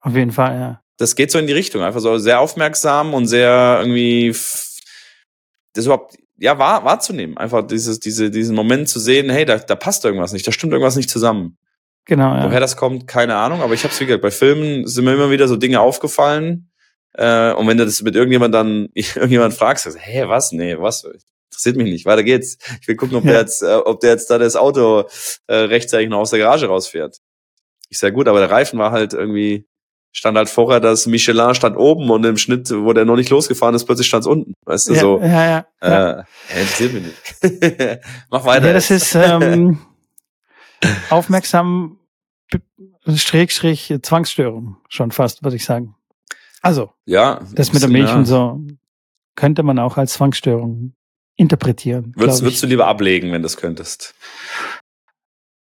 [0.00, 0.80] Auf jeden Fall, ja.
[0.98, 1.82] Das geht so in die Richtung.
[1.82, 4.34] Einfach so sehr aufmerksam und sehr irgendwie,
[5.72, 7.38] das überhaupt, ja, wahr, wahrzunehmen.
[7.38, 10.72] Einfach dieses, diese, diesen Moment zu sehen, hey, da, da passt irgendwas nicht, da stimmt
[10.72, 11.56] irgendwas nicht zusammen.
[12.04, 12.44] Genau, ja.
[12.44, 15.14] Woher das kommt, keine Ahnung, aber ich habe es wie gesagt, bei Filmen sind mir
[15.14, 16.70] immer wieder so Dinge aufgefallen.
[17.14, 20.52] Äh, und wenn du das mit irgendjemand dann, irgendjemand fragst, sagst, hä, was?
[20.52, 21.04] Nee, was?
[21.50, 22.06] Interessiert mich nicht.
[22.06, 22.58] Weiter geht's.
[22.80, 23.32] Ich will gucken, ob ja.
[23.32, 25.04] der jetzt, äh, ob der jetzt da das Auto
[25.48, 27.18] äh, rechtzeitig noch aus der Garage rausfährt.
[27.90, 29.66] Ich sag gut, aber der Reifen war halt irgendwie,
[30.12, 33.74] stand halt vorher, das Michelin stand oben und im Schnitt, wo der noch nicht losgefahren
[33.74, 34.54] ist, plötzlich stand's unten.
[34.64, 35.20] Weißt du, ja, so.
[35.20, 35.66] Ja, ja.
[35.82, 36.10] ja.
[36.10, 36.24] Äh,
[36.60, 38.00] interessiert mich nicht.
[38.30, 38.66] Mach weiter.
[38.68, 39.78] Ja, das ist ähm,
[41.10, 41.98] aufmerksam
[43.14, 45.94] Schrägstrich Zwangsstörung schon fast, würde ich sagen.
[46.60, 48.16] Also, ja, das mit der Milch ja.
[48.16, 48.60] und so
[49.36, 50.94] könnte man auch als Zwangsstörung
[51.36, 52.12] interpretieren.
[52.16, 54.14] Würdest, würdest du lieber ablegen, wenn du das könntest?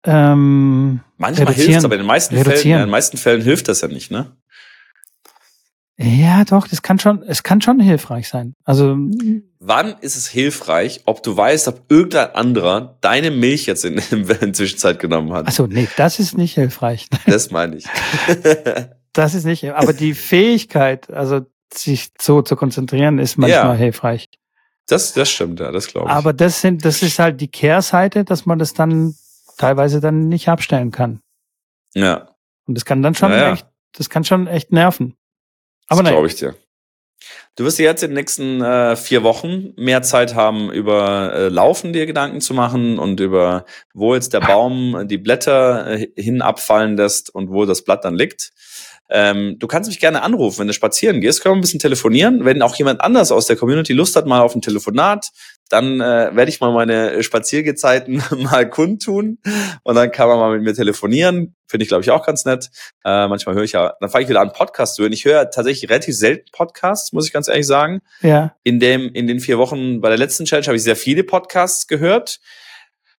[0.04, 3.80] Ähm, Manchmal hilft es, aber in den meisten Fällen, in den meisten Fällen hilft das
[3.80, 4.36] ja nicht, ne?
[5.96, 8.54] Ja, doch, das kann schon, es kann schon hilfreich sein.
[8.64, 8.96] Also.
[9.60, 14.26] Wann ist es hilfreich, ob du weißt, ob irgendein anderer deine Milch jetzt in, in
[14.26, 15.46] der Zwischenzeit genommen hat?
[15.46, 17.06] Also nee, das ist nicht hilfreich.
[17.26, 17.86] Das meine ich.
[19.12, 21.42] das ist nicht, aber die Fähigkeit, also
[21.72, 23.74] sich so zu konzentrieren, ist manchmal ja.
[23.74, 24.28] hilfreich.
[24.88, 26.12] Das, das stimmt, ja, das glaube ich.
[26.12, 29.14] Aber das sind, das ist halt die Kehrseite, dass man das dann
[29.56, 31.20] teilweise dann nicht abstellen kann.
[31.94, 32.34] Ja.
[32.66, 33.52] Und das kann dann schon ja, ja.
[33.52, 35.16] echt, das kann schon echt nerven.
[35.88, 36.54] Aber das glaube ich dir.
[37.56, 41.92] Du wirst jetzt in den nächsten äh, vier Wochen mehr Zeit haben, über äh, Laufen
[41.92, 46.96] dir Gedanken zu machen und über, wo jetzt der Baum die Blätter äh, hin abfallen
[46.96, 48.52] lässt und wo das Blatt dann liegt.
[49.08, 52.44] Ähm, du kannst mich gerne anrufen, wenn du spazieren gehst, können wir ein bisschen telefonieren.
[52.44, 55.30] Wenn auch jemand anders aus der Community Lust hat, mal auf ein Telefonat,
[55.68, 59.38] dann äh, werde ich mal meine Spaziergezeiten mal kundtun
[59.82, 61.54] und dann kann man mal mit mir telefonieren.
[61.66, 62.70] Finde ich, glaube ich, auch ganz nett.
[63.04, 65.12] Äh, manchmal höre ich ja, dann fange ich wieder an, Podcasts zu hören.
[65.12, 68.00] Ich höre tatsächlich relativ selten Podcasts, muss ich ganz ehrlich sagen.
[68.20, 68.54] Ja.
[68.62, 71.86] In dem, in den vier Wochen bei der letzten Challenge habe ich sehr viele Podcasts
[71.86, 72.40] gehört.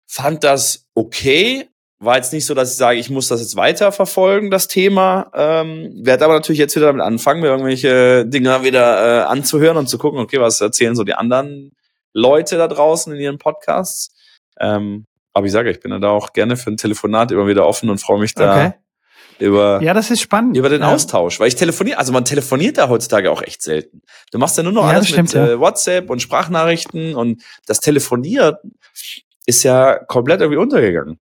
[0.05, 1.67] Fand das okay,
[1.97, 5.31] war jetzt nicht so, dass ich sage, ich muss das jetzt weiter verfolgen, das Thema.
[5.33, 9.87] Ähm, werde aber natürlich jetzt wieder damit anfangen, mir irgendwelche Dinge wieder äh, anzuhören und
[9.87, 11.71] zu gucken, okay, was erzählen so die anderen
[12.15, 14.15] Leute da draußen in ihren Podcasts.
[14.59, 17.89] Ähm, aber ich sage, ich bin da auch gerne für ein Telefonat immer wieder offen
[17.89, 18.73] und freue mich da okay.
[19.37, 20.55] über, ja, das ist spannend.
[20.55, 20.93] über den ja.
[20.93, 21.41] Austausch.
[21.41, 24.01] Weil ich telefoniere, also man telefoniert da heutzutage auch echt selten.
[24.31, 27.81] Du machst ja nur noch ja, alles stimmt, mit äh, WhatsApp und Sprachnachrichten und das
[27.81, 28.55] Telefonieren
[29.45, 31.19] ist ja komplett irgendwie untergegangen.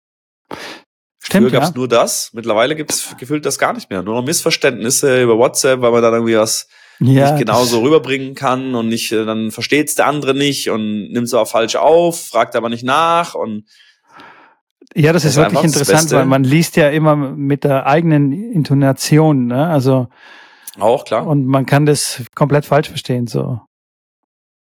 [1.25, 2.33] Stimmt, Früher gab es nur das.
[2.35, 4.03] Mittlerweile gibt es gefühlt das gar nicht mehr.
[4.03, 6.69] Nur noch Missverständnisse über WhatsApp, weil man dann irgendwie was
[7.01, 11.27] ja, nicht genauso rüberbringen kann und nicht, äh, dann versteht's der andere nicht und nimmt
[11.27, 13.65] es aber falsch auf, fragt aber nicht nach und
[14.95, 19.47] ja, das, das ist wirklich interessant, weil man liest ja immer mit der eigenen Intonation,
[19.47, 19.69] ne?
[19.69, 20.09] Also
[20.79, 21.27] auch klar.
[21.27, 23.61] Und man kann das komplett falsch verstehen, so.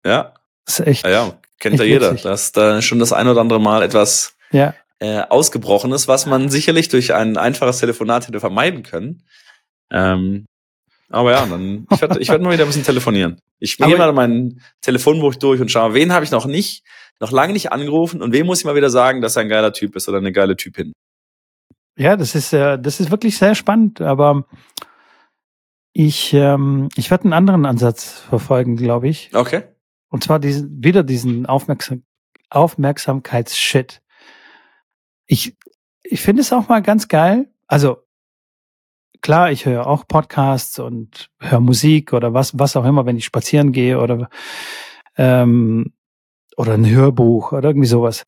[0.05, 0.33] Ja.
[0.65, 1.05] Das ist echt.
[1.05, 2.23] Ja, ja kennt ja jeder, witzig.
[2.23, 4.75] dass da schon das ein oder andere Mal etwas ja.
[4.99, 9.23] äh, ausgebrochen ist, was man sicherlich durch ein einfaches Telefonat hätte vermeiden können.
[9.91, 10.47] Ähm,
[11.09, 13.41] aber ja, dann ich werde ich werd mal wieder ein bisschen telefonieren.
[13.59, 16.85] Ich gehe mal mein Telefonbuch durch und schaue, wen habe ich noch nicht,
[17.21, 19.73] noch lange nicht angerufen und wem muss ich mal wieder sagen, dass er ein geiler
[19.73, 20.93] Typ ist oder eine geile Typin.
[21.97, 24.47] Ja, das ist äh, das ist wirklich sehr spannend, aber
[25.93, 29.31] ich ähm, ich werde einen anderen Ansatz verfolgen, glaube ich.
[29.33, 29.63] Okay.
[30.09, 32.03] Und zwar diesen wieder diesen Aufmerksam
[32.51, 34.03] Aufmerksamkeitsshit.
[35.27, 35.57] Ich
[36.03, 37.51] ich finde es auch mal ganz geil.
[37.67, 38.06] Also
[39.27, 43.25] klar, ich höre auch Podcasts und höre Musik oder was, was auch immer, wenn ich
[43.25, 44.31] spazieren gehe oder,
[45.17, 45.93] ähm,
[46.57, 48.25] oder ein Hörbuch oder irgendwie sowas.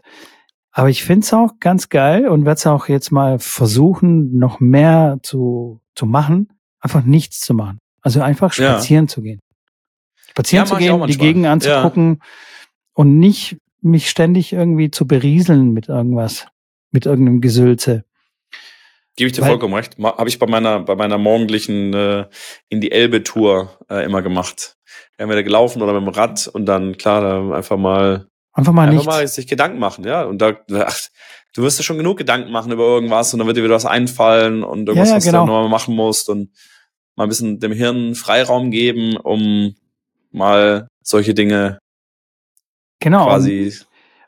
[0.72, 4.58] Aber ich finde es auch ganz geil und werde es auch jetzt mal versuchen, noch
[4.58, 6.48] mehr zu, zu machen,
[6.80, 7.78] einfach nichts zu machen.
[8.02, 9.08] Also einfach spazieren ja.
[9.08, 9.38] zu gehen.
[10.30, 12.26] Spazieren ja, zu gehen, die Gegend anzugucken ja.
[12.94, 16.48] und nicht mich ständig irgendwie zu berieseln mit irgendwas,
[16.90, 18.04] mit irgendeinem Gesülze.
[19.18, 19.96] Gebe ich dir Weil, vollkommen recht.
[20.00, 22.26] Habe ich bei meiner, bei meiner morgendlichen äh,
[22.68, 24.76] in die Elbe-Tour äh, immer gemacht.
[25.16, 29.04] Entweder gelaufen oder mit dem Rad und dann, klar, da einfach mal Einfach mal einfach
[29.06, 30.22] mal sich Gedanken machen, ja.
[30.22, 31.00] Und da, ach,
[31.52, 33.86] du wirst ja schon genug Gedanken machen über irgendwas und dann wird dir wieder was
[33.86, 35.46] einfallen und irgendwas, ja, ja, was genau.
[35.46, 36.50] du nochmal machen musst und
[37.16, 39.74] mal ein bisschen dem Hirn Freiraum geben, um
[40.30, 41.78] mal solche Dinge
[43.00, 43.26] genau.
[43.26, 43.74] quasi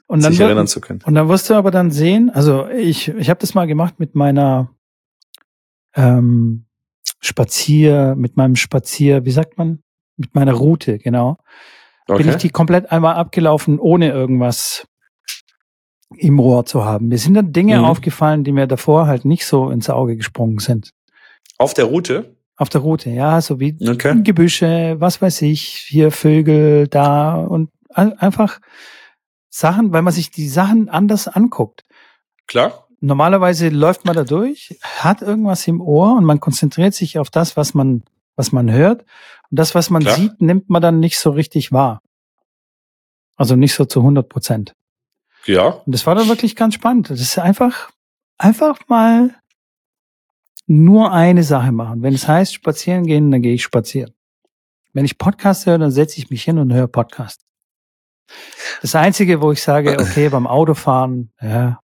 [0.09, 1.01] und dann sich erinnern zu können.
[1.05, 4.16] Und dann wirst du aber dann sehen, also ich, ich habe das mal gemacht mit
[4.16, 4.70] meiner
[5.95, 6.66] ähm,
[7.20, 9.82] Spazier, mit meinem Spazier, wie sagt man?
[10.16, 11.36] Mit meiner Route, genau.
[12.07, 12.22] Okay.
[12.22, 14.86] Bin ich die komplett einmal abgelaufen, ohne irgendwas
[16.16, 17.09] im Rohr zu haben.
[17.09, 17.84] Mir sind dann Dinge Mhm.
[17.84, 20.91] aufgefallen, die mir davor halt nicht so ins Auge gesprungen sind.
[21.59, 22.36] Auf der Route?
[22.57, 24.20] Auf der Route, ja, so wie Okay.
[24.22, 28.61] Gebüsche, was weiß ich, hier Vögel da und ein- einfach
[29.49, 31.84] Sachen, weil man sich die Sachen anders anguckt.
[32.47, 32.86] Klar.
[33.01, 37.57] Normalerweise läuft man da durch, hat irgendwas im Ohr und man konzentriert sich auf das,
[37.57, 38.03] was man,
[38.36, 39.03] was man hört.
[39.51, 40.16] Und das, was man Klar.
[40.16, 42.03] sieht, nimmt man dann nicht so richtig wahr.
[43.36, 44.74] Also nicht so zu 100 Prozent.
[45.46, 45.68] Ja.
[45.68, 47.09] Und das war dann wirklich ganz spannend.
[47.09, 47.90] Das ist einfach,
[48.36, 49.34] einfach mal
[50.66, 52.03] nur eine Sache machen.
[52.03, 54.12] Wenn es heißt spazieren gehen, dann gehe ich spazieren.
[54.92, 57.46] Wenn ich Podcast höre, dann setze ich mich hin und höre Podcast.
[58.82, 61.80] Das Einzige, wo ich sage, okay, beim Autofahren, ja,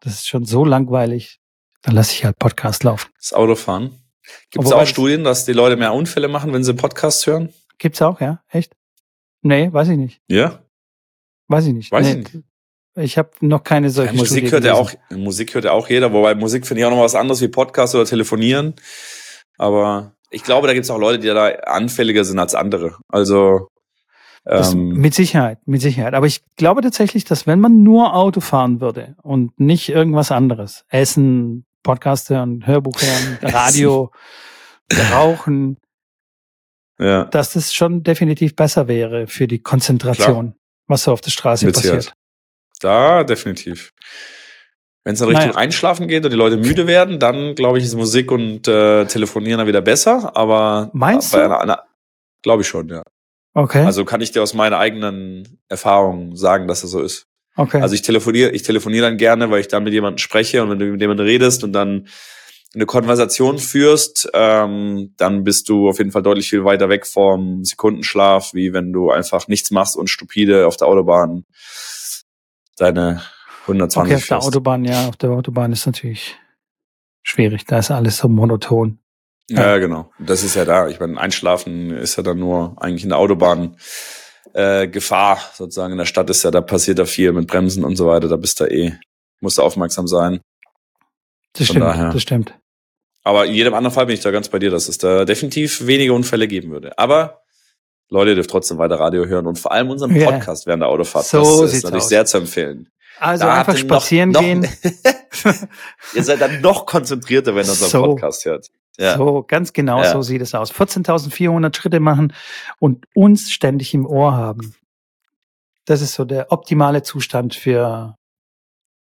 [0.00, 1.40] das ist schon so langweilig,
[1.82, 3.10] dann lasse ich halt Podcast laufen.
[3.18, 3.92] Das Autofahren.
[4.50, 7.52] Gibt es auch Studien, dass die Leute mehr Unfälle machen, wenn sie Podcasts hören?
[7.78, 8.42] Gibt's auch, ja?
[8.48, 8.76] Echt?
[9.42, 10.20] Nee, weiß ich nicht.
[10.28, 10.62] Ja.
[11.48, 11.90] Weiß ich nicht.
[11.90, 12.44] Weiß nee, ich nicht.
[12.96, 14.92] Ich habe noch keine solche Ja, Musik Studie hört ja auch.
[15.10, 17.94] Musik hört ja auch jeder, wobei Musik finde ich auch noch was anderes wie Podcast
[17.94, 18.74] oder Telefonieren.
[19.56, 22.96] Aber ich glaube, da gibt es auch Leute, die da anfälliger sind als andere.
[23.08, 23.68] Also
[24.44, 26.14] Das, ähm, mit Sicherheit, mit Sicherheit.
[26.14, 30.84] Aber ich glaube tatsächlich, dass wenn man nur Auto fahren würde und nicht irgendwas anderes,
[30.88, 34.10] Essen, Podcast hören, Hörbuch hören, Radio,
[35.12, 35.76] Rauchen,
[36.98, 40.54] ja, dass das schon definitiv besser wäre für die Konzentration,
[40.86, 41.96] was so auf der Straße Mit Sicherheit.
[41.98, 42.14] passiert.
[42.80, 43.92] da definitiv.
[45.04, 45.56] Wenn es in Richtung Naja.
[45.58, 49.58] Einschlafen geht und die Leute müde werden, dann glaube ich, ist Musik und äh, Telefonieren
[49.58, 50.36] dann wieder besser.
[50.36, 51.76] Aber Meinst bei du?
[52.42, 53.02] glaube ich schon, ja.
[53.52, 57.26] Okay, Also kann ich dir aus meiner eigenen Erfahrung sagen, dass das so ist.
[57.56, 57.80] okay.
[57.80, 60.78] Also ich telefoniere, ich telefoniere dann gerne, weil ich dann mit jemandem spreche und wenn
[60.78, 62.06] du mit jemandem redest und dann
[62.72, 67.64] eine Konversation führst, ähm, dann bist du auf jeden Fall deutlich viel weiter weg vom
[67.64, 71.44] Sekundenschlaf, wie wenn du einfach nichts machst und stupide auf der Autobahn
[72.76, 73.22] deine
[73.62, 74.46] 120 okay, auf der fährst.
[74.46, 76.38] Autobahn, ja, auf der Autobahn ist natürlich
[77.22, 77.64] schwierig.
[77.66, 78.99] Da ist alles so monoton.
[79.50, 80.10] Ja, genau.
[80.18, 80.88] Das ist ja da.
[80.88, 83.76] Ich meine, Einschlafen ist ja dann nur eigentlich in der Autobahn
[84.54, 85.92] äh, Gefahr sozusagen.
[85.92, 88.28] In der Stadt ist ja, da passiert da viel mit Bremsen und so weiter.
[88.28, 88.92] Da bist du eh,
[89.40, 90.40] musst du aufmerksam sein.
[91.52, 92.12] Das Von stimmt, daher.
[92.12, 92.54] das stimmt.
[93.22, 95.86] Aber in jedem anderen Fall bin ich da ganz bei dir, dass es da definitiv
[95.86, 96.96] weniger Unfälle geben würde.
[96.98, 97.40] Aber
[98.08, 100.14] Leute, ihr dürft trotzdem weiter Radio hören und vor allem unseren.
[100.18, 101.26] Podcast während der Autofahrt.
[101.26, 102.08] So das ist natürlich aus.
[102.08, 102.88] sehr zu empfehlen.
[103.18, 104.66] Also Da einfach ihr noch- spazieren noch, gehen.
[106.14, 108.02] ihr seid dann noch konzentrierter, wenn ihr unseren So.
[108.02, 108.68] Podcast hört.
[109.00, 109.16] Ja.
[109.16, 110.12] So, ganz genau Ja.
[110.12, 110.72] so sieht es aus.
[110.72, 112.34] 14.400 Schritte machen
[112.78, 114.74] und uns ständig im Ohr haben.
[115.86, 118.16] Das ist so der optimale Zustand für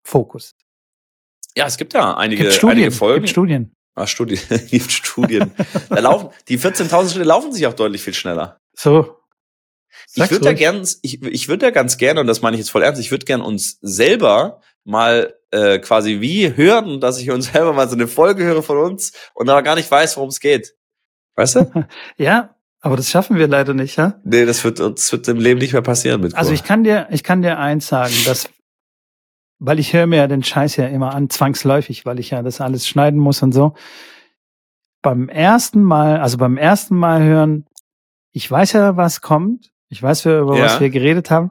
[0.05, 0.55] Fokus.
[1.57, 3.23] ja, es gibt ja einige, Gibt Studien, einige Folgen.
[3.23, 3.73] gibt Studien.
[3.95, 4.39] Ah, Studien.
[4.71, 5.53] gibt Studien.
[5.89, 8.59] da laufen, die 14.000 Schritte laufen sich auch deutlich viel schneller.
[8.75, 9.17] So.
[10.15, 12.71] Ich würde da gern, ich, ich würde da ganz gerne, und das meine ich jetzt
[12.71, 17.47] voll ernst, ich würde gern uns selber mal äh, quasi wie hören, dass ich uns
[17.53, 20.41] selber mal so eine Folge höre von uns und aber gar nicht weiß, worum es
[20.41, 20.75] geht.
[21.35, 21.87] Weißt du?
[22.17, 24.21] Ja, aber das schaffen wir leider nicht, ja?
[24.25, 27.09] nee, das wird uns wird im Leben nicht mehr passieren mit Also ich kann dir,
[27.11, 28.49] ich kann dir eins sagen, dass,
[29.59, 32.61] weil ich höre mir ja den Scheiß ja immer an, zwangsläufig, weil ich ja das
[32.61, 33.75] alles schneiden muss und so.
[35.03, 37.67] Beim ersten Mal, also beim ersten Mal hören,
[38.33, 39.71] ich weiß ja, was kommt.
[39.89, 40.65] Ich weiß, ja, über Ja.
[40.65, 41.51] was wir geredet haben.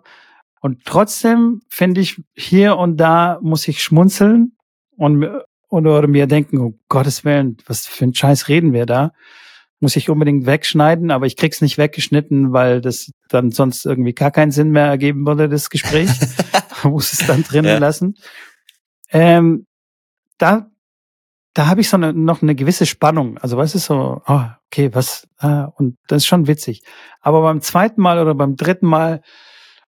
[0.66, 4.54] Und trotzdem finde ich, hier und da muss ich schmunzeln
[4.98, 8.88] und, mir- oder, oder mir denken, um Gottes Willen, was für ein Scheiß reden wir
[8.88, 9.12] da?
[9.80, 14.32] Muss ich unbedingt wegschneiden, aber ich krieg's nicht weggeschnitten, weil das dann sonst irgendwie gar
[14.32, 16.10] keinen Sinn mehr ergeben würde, das Gespräch.
[16.84, 17.78] muss es dann drinnen Ja.
[17.78, 18.16] lassen.
[19.12, 19.68] Ähm,
[20.40, 20.72] da,
[21.54, 23.38] da habe ich so eine, noch eine gewisse Spannung.
[23.38, 24.42] Also was ist so, oh,
[24.72, 26.82] okay, was, ah, und das ist schon witzig.
[27.22, 29.22] Aber beim zweiten Mal oder beim dritten Mal,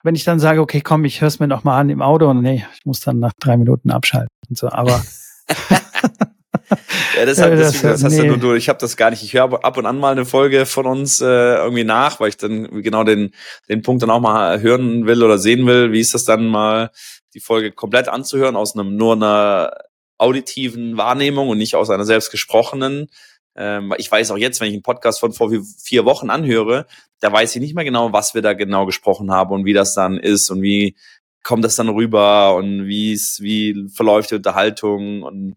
[0.03, 2.29] wenn ich dann sage, okay, komm, ich höre es mir noch mal an im Auto
[2.29, 4.69] und nee, ich muss dann nach drei Minuten abschalten und so.
[4.69, 5.03] Aber
[7.15, 8.21] Ja, hat, das- deswegen, das hast nee.
[8.21, 8.53] du nur du.
[8.53, 9.23] Ich habe das gar nicht.
[9.23, 12.37] Ich höre ab- und an mal eine Folge von uns äh, irgendwie nach, weil ich
[12.37, 13.31] dann genau den
[13.69, 15.91] den Punkt dann auch mal hören will oder sehen will.
[15.91, 16.89] Wie ist das dann mal
[17.33, 19.71] die Folge komplett anzuhören aus einem nur einer
[20.17, 23.07] auditiven Wahrnehmung und nicht aus einer selbst gesprochenen.
[23.55, 26.85] Ähm, ich weiß auch jetzt, wenn ich einen Podcast von vor vi- vier Wochen anhöre,
[27.19, 29.93] da weiß ich nicht mehr genau, was wir da genau gesprochen haben und wie das
[29.93, 30.95] dann ist und wie
[31.43, 35.55] kommt das dann rüber und wie es wie verläuft die Unterhaltung und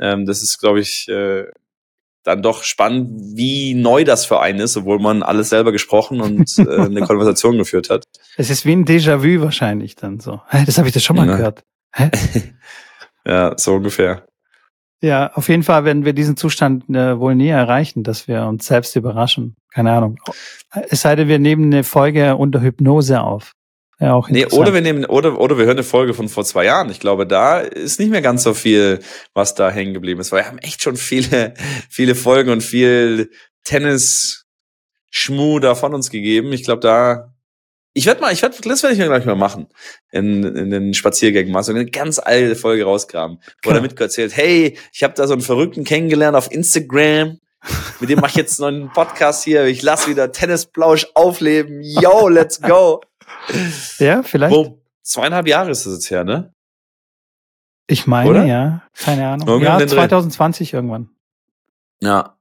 [0.00, 1.44] ähm, das ist, glaube ich, äh,
[2.24, 6.58] dann doch spannend, wie neu das für einen ist, obwohl man alles selber gesprochen und
[6.58, 8.04] äh, eine Konversation geführt hat.
[8.36, 10.40] es ist wie ein Déjà-vu wahrscheinlich dann so.
[10.48, 11.36] Hä, das habe ich das schon mal Ja.
[11.36, 11.62] gehört.
[11.94, 12.10] Hä?
[13.26, 14.26] Ja, so ungefähr.
[15.00, 18.66] Ja, auf jeden Fall werden wir diesen Zustand äh, wohl nie erreichen, dass wir uns
[18.66, 19.54] selbst überraschen.
[19.72, 20.18] Keine Ahnung.
[20.88, 23.52] Es sei denn, wir nehmen eine Folge unter Hypnose auf.
[24.00, 26.64] Ja, auch nee, oder wir nehmen, oder, oder wir hören eine Folge von vor zwei
[26.64, 26.88] Jahren.
[26.90, 29.00] Ich glaube, da ist nicht mehr ganz so viel,
[29.34, 31.54] was da hängen geblieben ist, weil wir haben echt schon viele,
[31.88, 33.30] viele Folgen und viel
[33.64, 36.52] Tennis-Schmu da von uns gegeben.
[36.52, 37.34] Ich glaube, da
[37.98, 39.66] ich werde mal, ich werde, das werde ich mir gleich mal machen.
[40.12, 43.40] In, in den Spaziergängen mal so eine ganz alte Folge rausgraben.
[43.64, 47.40] Wo der Mitko erzählt, hey, ich habe da so einen Verrückten kennengelernt auf Instagram.
[47.98, 49.64] Mit dem mache ich jetzt noch einen Podcast hier.
[49.66, 51.82] Ich lasse wieder Tennisplausch aufleben.
[51.82, 53.00] Yo, let's go.
[53.98, 54.54] Ja, vielleicht.
[54.54, 56.54] Wo, zweieinhalb Jahre ist das jetzt her, ne?
[57.86, 58.44] Ich meine, Oder?
[58.44, 58.82] ja.
[58.96, 59.48] Keine Ahnung.
[59.48, 61.10] Irgendwann ja, 2020 irgendwann.
[62.00, 62.38] Ja.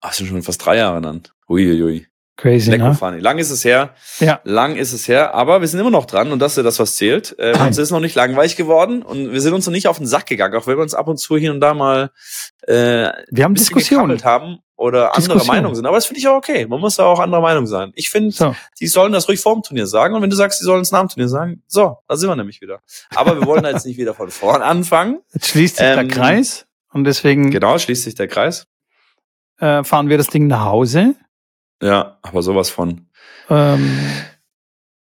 [0.00, 1.22] Ach, sind schon fast drei Jahre dann.
[1.48, 2.09] Uiuiui.
[2.36, 2.94] Crazy, Lecko ne?
[2.94, 3.18] Funny.
[3.18, 3.94] Lang ist es her.
[4.18, 4.40] Ja.
[4.44, 5.34] Lang ist es her.
[5.34, 7.36] Aber wir sind immer noch dran und das ist das, was zählt.
[7.38, 10.06] Äh, uns ist noch nicht langweilig geworden und wir sind uns noch nicht auf den
[10.06, 12.10] Sack gegangen, auch wenn wir uns ab und zu hier und da mal
[12.62, 15.84] äh, wir haben Diskussionen haben oder andere Meinungen sind.
[15.84, 16.66] Aber das finde ich auch okay.
[16.66, 17.92] Man muss da auch anderer Meinung sein.
[17.94, 18.56] Ich finde, so.
[18.80, 20.14] die sollen das ruhig vor dem Turnier sagen.
[20.14, 22.36] Und wenn du sagst, die sollen es nach dem Turnier sagen, so, da sind wir
[22.36, 22.80] nämlich wieder.
[23.14, 25.20] Aber wir wollen da jetzt nicht wieder von vorn anfangen.
[25.34, 27.50] Jetzt schließt sich ähm, der Kreis und deswegen.
[27.50, 28.66] Genau, schließt sich der Kreis.
[29.58, 31.14] Äh, fahren wir das Ding nach Hause.
[31.82, 33.06] Ja, aber sowas von.
[33.48, 33.98] Ähm,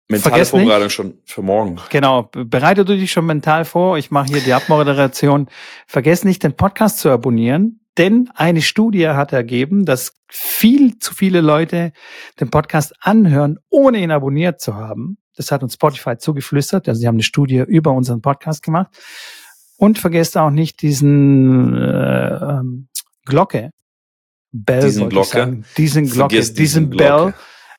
[0.09, 1.81] Mentale Vorbereitung nicht, schon für morgen.
[1.91, 3.99] Genau, bereite du dich schon mental vor.
[3.99, 5.49] Ich mache hier die Abmoderation.
[5.89, 11.41] Vergiss nicht, den Podcast zu abonnieren, denn eine Studie hat ergeben, dass viel zu viele
[11.41, 11.93] Leute
[12.39, 15.19] den Podcast anhören, ohne ihn abonniert zu haben.
[15.35, 16.89] Das hat uns Spotify zugeflüstert.
[16.89, 18.97] Also sie haben eine Studie über unseren Podcast gemacht.
[19.77, 22.89] Und vergesst auch nicht diesen äh, ähm,
[23.25, 23.71] Glocke
[24.65, 27.35] Bell, diesen Glocke, diesen Glocke, diesen, diesen Bell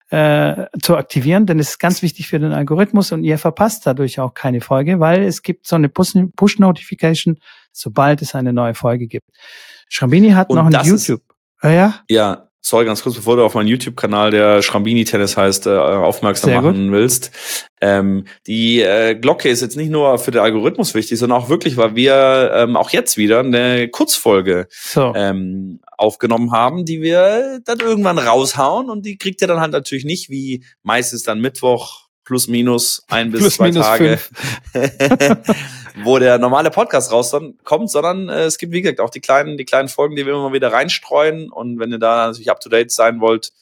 [0.10, 4.20] äh, zu aktivieren, denn es ist ganz wichtig für den Algorithmus und ihr verpasst dadurch
[4.20, 7.40] auch keine Folge, weil es gibt so eine Push-Notification,
[7.72, 9.28] sobald es eine neue Folge gibt.
[9.90, 11.22] Schrambini hat und noch ein YouTube.
[11.62, 11.96] Ist, ja?
[12.10, 16.50] Ja, sorry, ganz kurz, bevor du auf meinen YouTube-Kanal, der Schrambini Tennis heißt, äh, aufmerksam
[16.50, 16.92] Sehr machen gut.
[16.92, 17.32] willst.
[17.80, 21.78] Ähm, die äh, Glocke ist jetzt nicht nur für den Algorithmus wichtig, sondern auch wirklich,
[21.78, 25.14] weil wir ähm, auch jetzt wieder eine Kurzfolge so.
[25.16, 30.06] ähm, aufgenommen haben, die wir dann irgendwann raushauen und die kriegt ihr dann halt natürlich
[30.06, 34.20] nicht wie meistens dann Mittwoch plus minus ein bis plus zwei Tage,
[36.04, 39.64] wo der normale Podcast rauskommt, sondern äh, es gibt, wie gesagt, auch die kleinen, die
[39.64, 41.50] kleinen Folgen, die wir immer wieder reinstreuen.
[41.50, 43.54] Und wenn ihr da natürlich up to date sein wollt,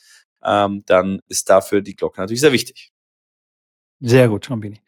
[0.44, 2.92] ähm, dann ist dafür die Glocke natürlich sehr wichtig.
[4.00, 4.82] Sehr gut, Schrambini.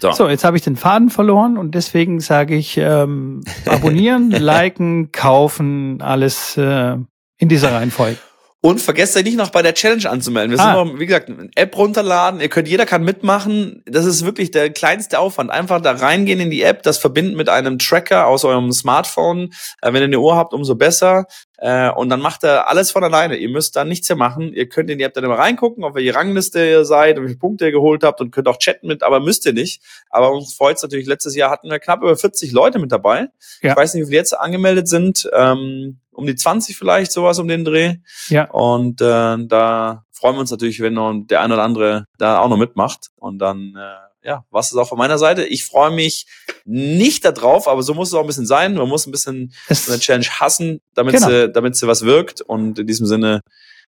[0.00, 0.12] So.
[0.12, 6.00] so, jetzt habe ich den Faden verloren und deswegen sage ich ähm, abonnieren, liken, kaufen,
[6.00, 6.96] alles äh,
[7.36, 8.18] in dieser Reihenfolge.
[8.62, 10.50] Und vergesst euch nicht noch bei der Challenge anzumelden.
[10.50, 10.74] Wir ah.
[10.74, 12.40] sind noch, wie gesagt, eine App runterladen.
[12.40, 13.82] Ihr könnt, jeder kann mitmachen.
[13.86, 15.50] Das ist wirklich der kleinste Aufwand.
[15.50, 19.50] Einfach da reingehen in die App, das verbinden mit einem Tracker aus eurem Smartphone.
[19.80, 21.24] Äh, wenn ihr eine Uhr habt, umso besser.
[21.60, 23.36] Äh, und dann macht er alles von alleine.
[23.36, 24.52] Ihr müsst da nichts mehr machen.
[24.54, 27.38] Ihr könnt in die App dann immer reingucken, auf welche Rangliste ihr seid, wie viele
[27.38, 29.82] Punkte ihr geholt habt und könnt auch chatten mit, aber müsst ihr nicht.
[30.08, 33.28] Aber uns freut es natürlich, letztes Jahr hatten wir knapp über 40 Leute mit dabei.
[33.60, 33.72] Ja.
[33.72, 35.28] Ich weiß nicht, wie viele jetzt angemeldet sind.
[35.34, 37.96] Ähm, um die 20 vielleicht, sowas um den Dreh.
[38.28, 38.50] Ja.
[38.50, 42.48] Und äh, da freuen wir uns natürlich, wenn noch der ein oder andere da auch
[42.48, 43.08] noch mitmacht.
[43.16, 45.44] Und dann äh, ja, was ist auch von meiner Seite.
[45.44, 46.26] Ich freue mich
[46.64, 48.74] nicht darauf, aber so muss es auch ein bisschen sein.
[48.74, 51.28] Man muss ein bisschen eine Challenge hassen, damit genau.
[51.28, 52.40] sie, damit sie was wirkt.
[52.40, 53.40] Und in diesem Sinne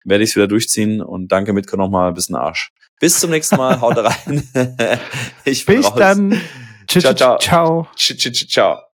[0.06, 2.72] werde ich es wieder durchziehen und danke Mitko nochmal ein bisschen Arsch.
[3.00, 4.48] Bis zum nächsten Mal, haut rein.
[5.46, 5.96] ich bin Bis raus.
[5.98, 6.42] dann.
[6.88, 7.38] Ciao, ciao.
[7.38, 7.88] Ciao.
[7.96, 8.32] ciao.
[8.32, 8.93] ciao.